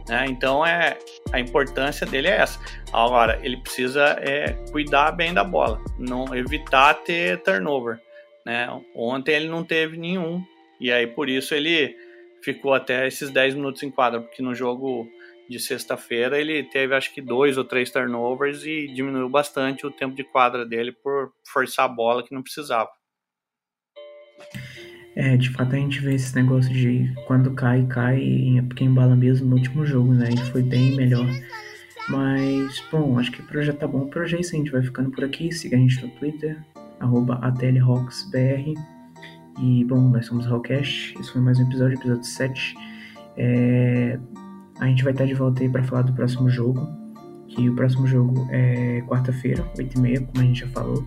né? 0.09 0.27
Então, 0.29 0.65
é 0.65 0.99
a 1.33 1.39
importância 1.39 2.07
dele 2.07 2.29
é 2.29 2.41
essa. 2.41 2.59
Agora, 2.93 3.39
ele 3.43 3.57
precisa 3.59 4.17
é, 4.21 4.53
cuidar 4.71 5.13
bem 5.13 5.35
da 5.35 5.45
bola, 5.45 5.83
não 5.99 6.35
evitar 6.35 6.95
ter 6.95 7.43
turnover. 7.43 8.01
Né? 8.45 8.67
Ontem 8.95 9.35
ele 9.35 9.49
não 9.49 9.63
teve 9.63 9.99
nenhum, 9.99 10.43
e 10.81 10.91
aí 10.91 11.07
por 11.07 11.29
isso 11.29 11.55
ele 11.55 11.95
ficou 12.43 12.75
até 12.75 13.07
esses 13.07 13.31
10 13.31 13.55
minutos 13.55 13.83
em 13.83 13.91
quadra, 13.91 14.21
porque 14.21 14.43
no 14.43 14.55
jogo 14.55 15.09
de 15.49 15.59
sexta-feira 15.59 16.39
ele 16.39 16.63
teve 16.65 16.95
acho 16.95 17.13
que 17.13 17.23
dois 17.23 17.57
ou 17.57 17.65
três 17.65 17.91
turnovers 17.91 18.65
e 18.65 18.87
diminuiu 18.89 19.29
bastante 19.29 19.87
o 19.87 19.91
tempo 19.91 20.15
de 20.15 20.25
quadra 20.25 20.67
dele 20.67 20.93
por 20.93 21.33
forçar 21.51 21.87
a 21.87 21.89
bola 21.89 22.23
que 22.23 22.35
não 22.35 22.43
precisava. 22.43 22.91
É, 25.17 25.37
de 25.37 25.51
fato 25.51 25.75
a 25.75 25.79
gente 25.79 26.01
vê 26.01 26.15
esse 26.15 26.35
negócio 26.37 26.73
de 26.73 27.13
quando 27.27 27.53
cai, 27.55 27.85
cai, 27.87 28.59
é 28.59 28.63
porque 28.63 28.85
embala 28.85 29.17
mesmo 29.17 29.49
no 29.49 29.57
último 29.57 29.85
jogo, 29.85 30.13
né? 30.13 30.29
E 30.33 30.51
foi 30.51 30.63
bem 30.63 30.95
melhor. 30.95 31.27
Mas, 32.09 32.83
bom, 32.91 33.19
acho 33.19 33.33
que 33.33 33.43
hoje 33.57 33.67
já 33.67 33.73
tá 33.73 33.87
bom. 33.87 34.09
Hoje 34.15 34.37
é 34.37 34.41
isso, 34.41 34.55
a 34.55 34.59
gente 34.59 34.71
vai 34.71 34.83
ficando 34.83 35.11
por 35.11 35.25
aqui. 35.25 35.53
Siga 35.53 35.77
a 35.77 35.81
gente 35.81 36.01
no 36.03 36.09
Twitter, 36.13 36.65
arroba. 37.01 37.39
E, 39.61 39.85
bom, 39.85 40.01
nós 40.01 40.27
somos 40.27 40.47
Hallcast, 40.47 41.19
esse 41.19 41.33
foi 41.33 41.41
mais 41.41 41.59
um 41.59 41.65
episódio, 41.65 41.99
episódio 41.99 42.25
7. 42.25 42.77
É... 43.37 44.19
A 44.79 44.87
gente 44.87 45.03
vai 45.03 45.13
estar 45.13 45.25
de 45.25 45.35
volta 45.35 45.63
aí 45.63 45.69
para 45.69 45.83
falar 45.83 46.03
do 46.03 46.13
próximo 46.13 46.49
jogo, 46.49 46.87
que 47.49 47.69
o 47.69 47.75
próximo 47.75 48.07
jogo 48.07 48.47
é 48.51 49.03
quarta-feira, 49.09 49.65
8h30, 49.77 50.27
como 50.27 50.41
a 50.41 50.47
gente 50.47 50.61
já 50.61 50.69
falou. 50.69 51.05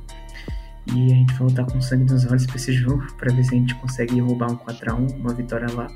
E 0.93 1.13
a 1.13 1.15
gente 1.15 1.33
vai 1.35 1.47
lutar 1.47 1.65
com 1.65 1.79
sangue 1.79 2.11
nos 2.11 2.25
olhos 2.25 2.45
para 2.45 2.55
esse 2.57 2.73
jogo, 2.73 3.05
para 3.17 3.33
ver 3.33 3.43
se 3.45 3.55
a 3.55 3.57
gente 3.57 3.73
consegue 3.75 4.19
roubar 4.19 4.51
um 4.51 4.57
4x1, 4.57 5.15
uma 5.15 5.33
vitória 5.33 5.71
lá. 5.73 5.87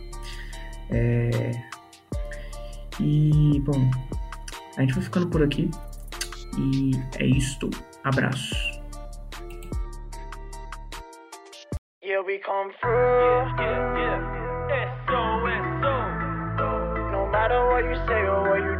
É... 0.89 1.51
E, 3.01 3.61
bom, 3.65 3.91
a 4.77 4.81
gente 4.81 4.93
vai 4.93 5.03
ficando 5.03 5.27
por 5.27 5.43
aqui. 5.43 5.69
E 6.57 6.91
é 7.19 7.25
isto. 7.25 7.69
Abraço. 8.05 8.74
We 12.25 12.39
come 12.43 12.71
through. 12.81 12.89
Yeah, 12.89 13.53
yeah, 13.59 13.97
yeah. 14.01 14.87
S-O-S-O. 15.05 15.97
No 17.11 17.29
matter 17.31 17.61
what 17.69 17.83
you 17.83 17.95
say 18.07 18.25
or 18.25 18.49
what 18.49 18.59
you. 18.63 18.74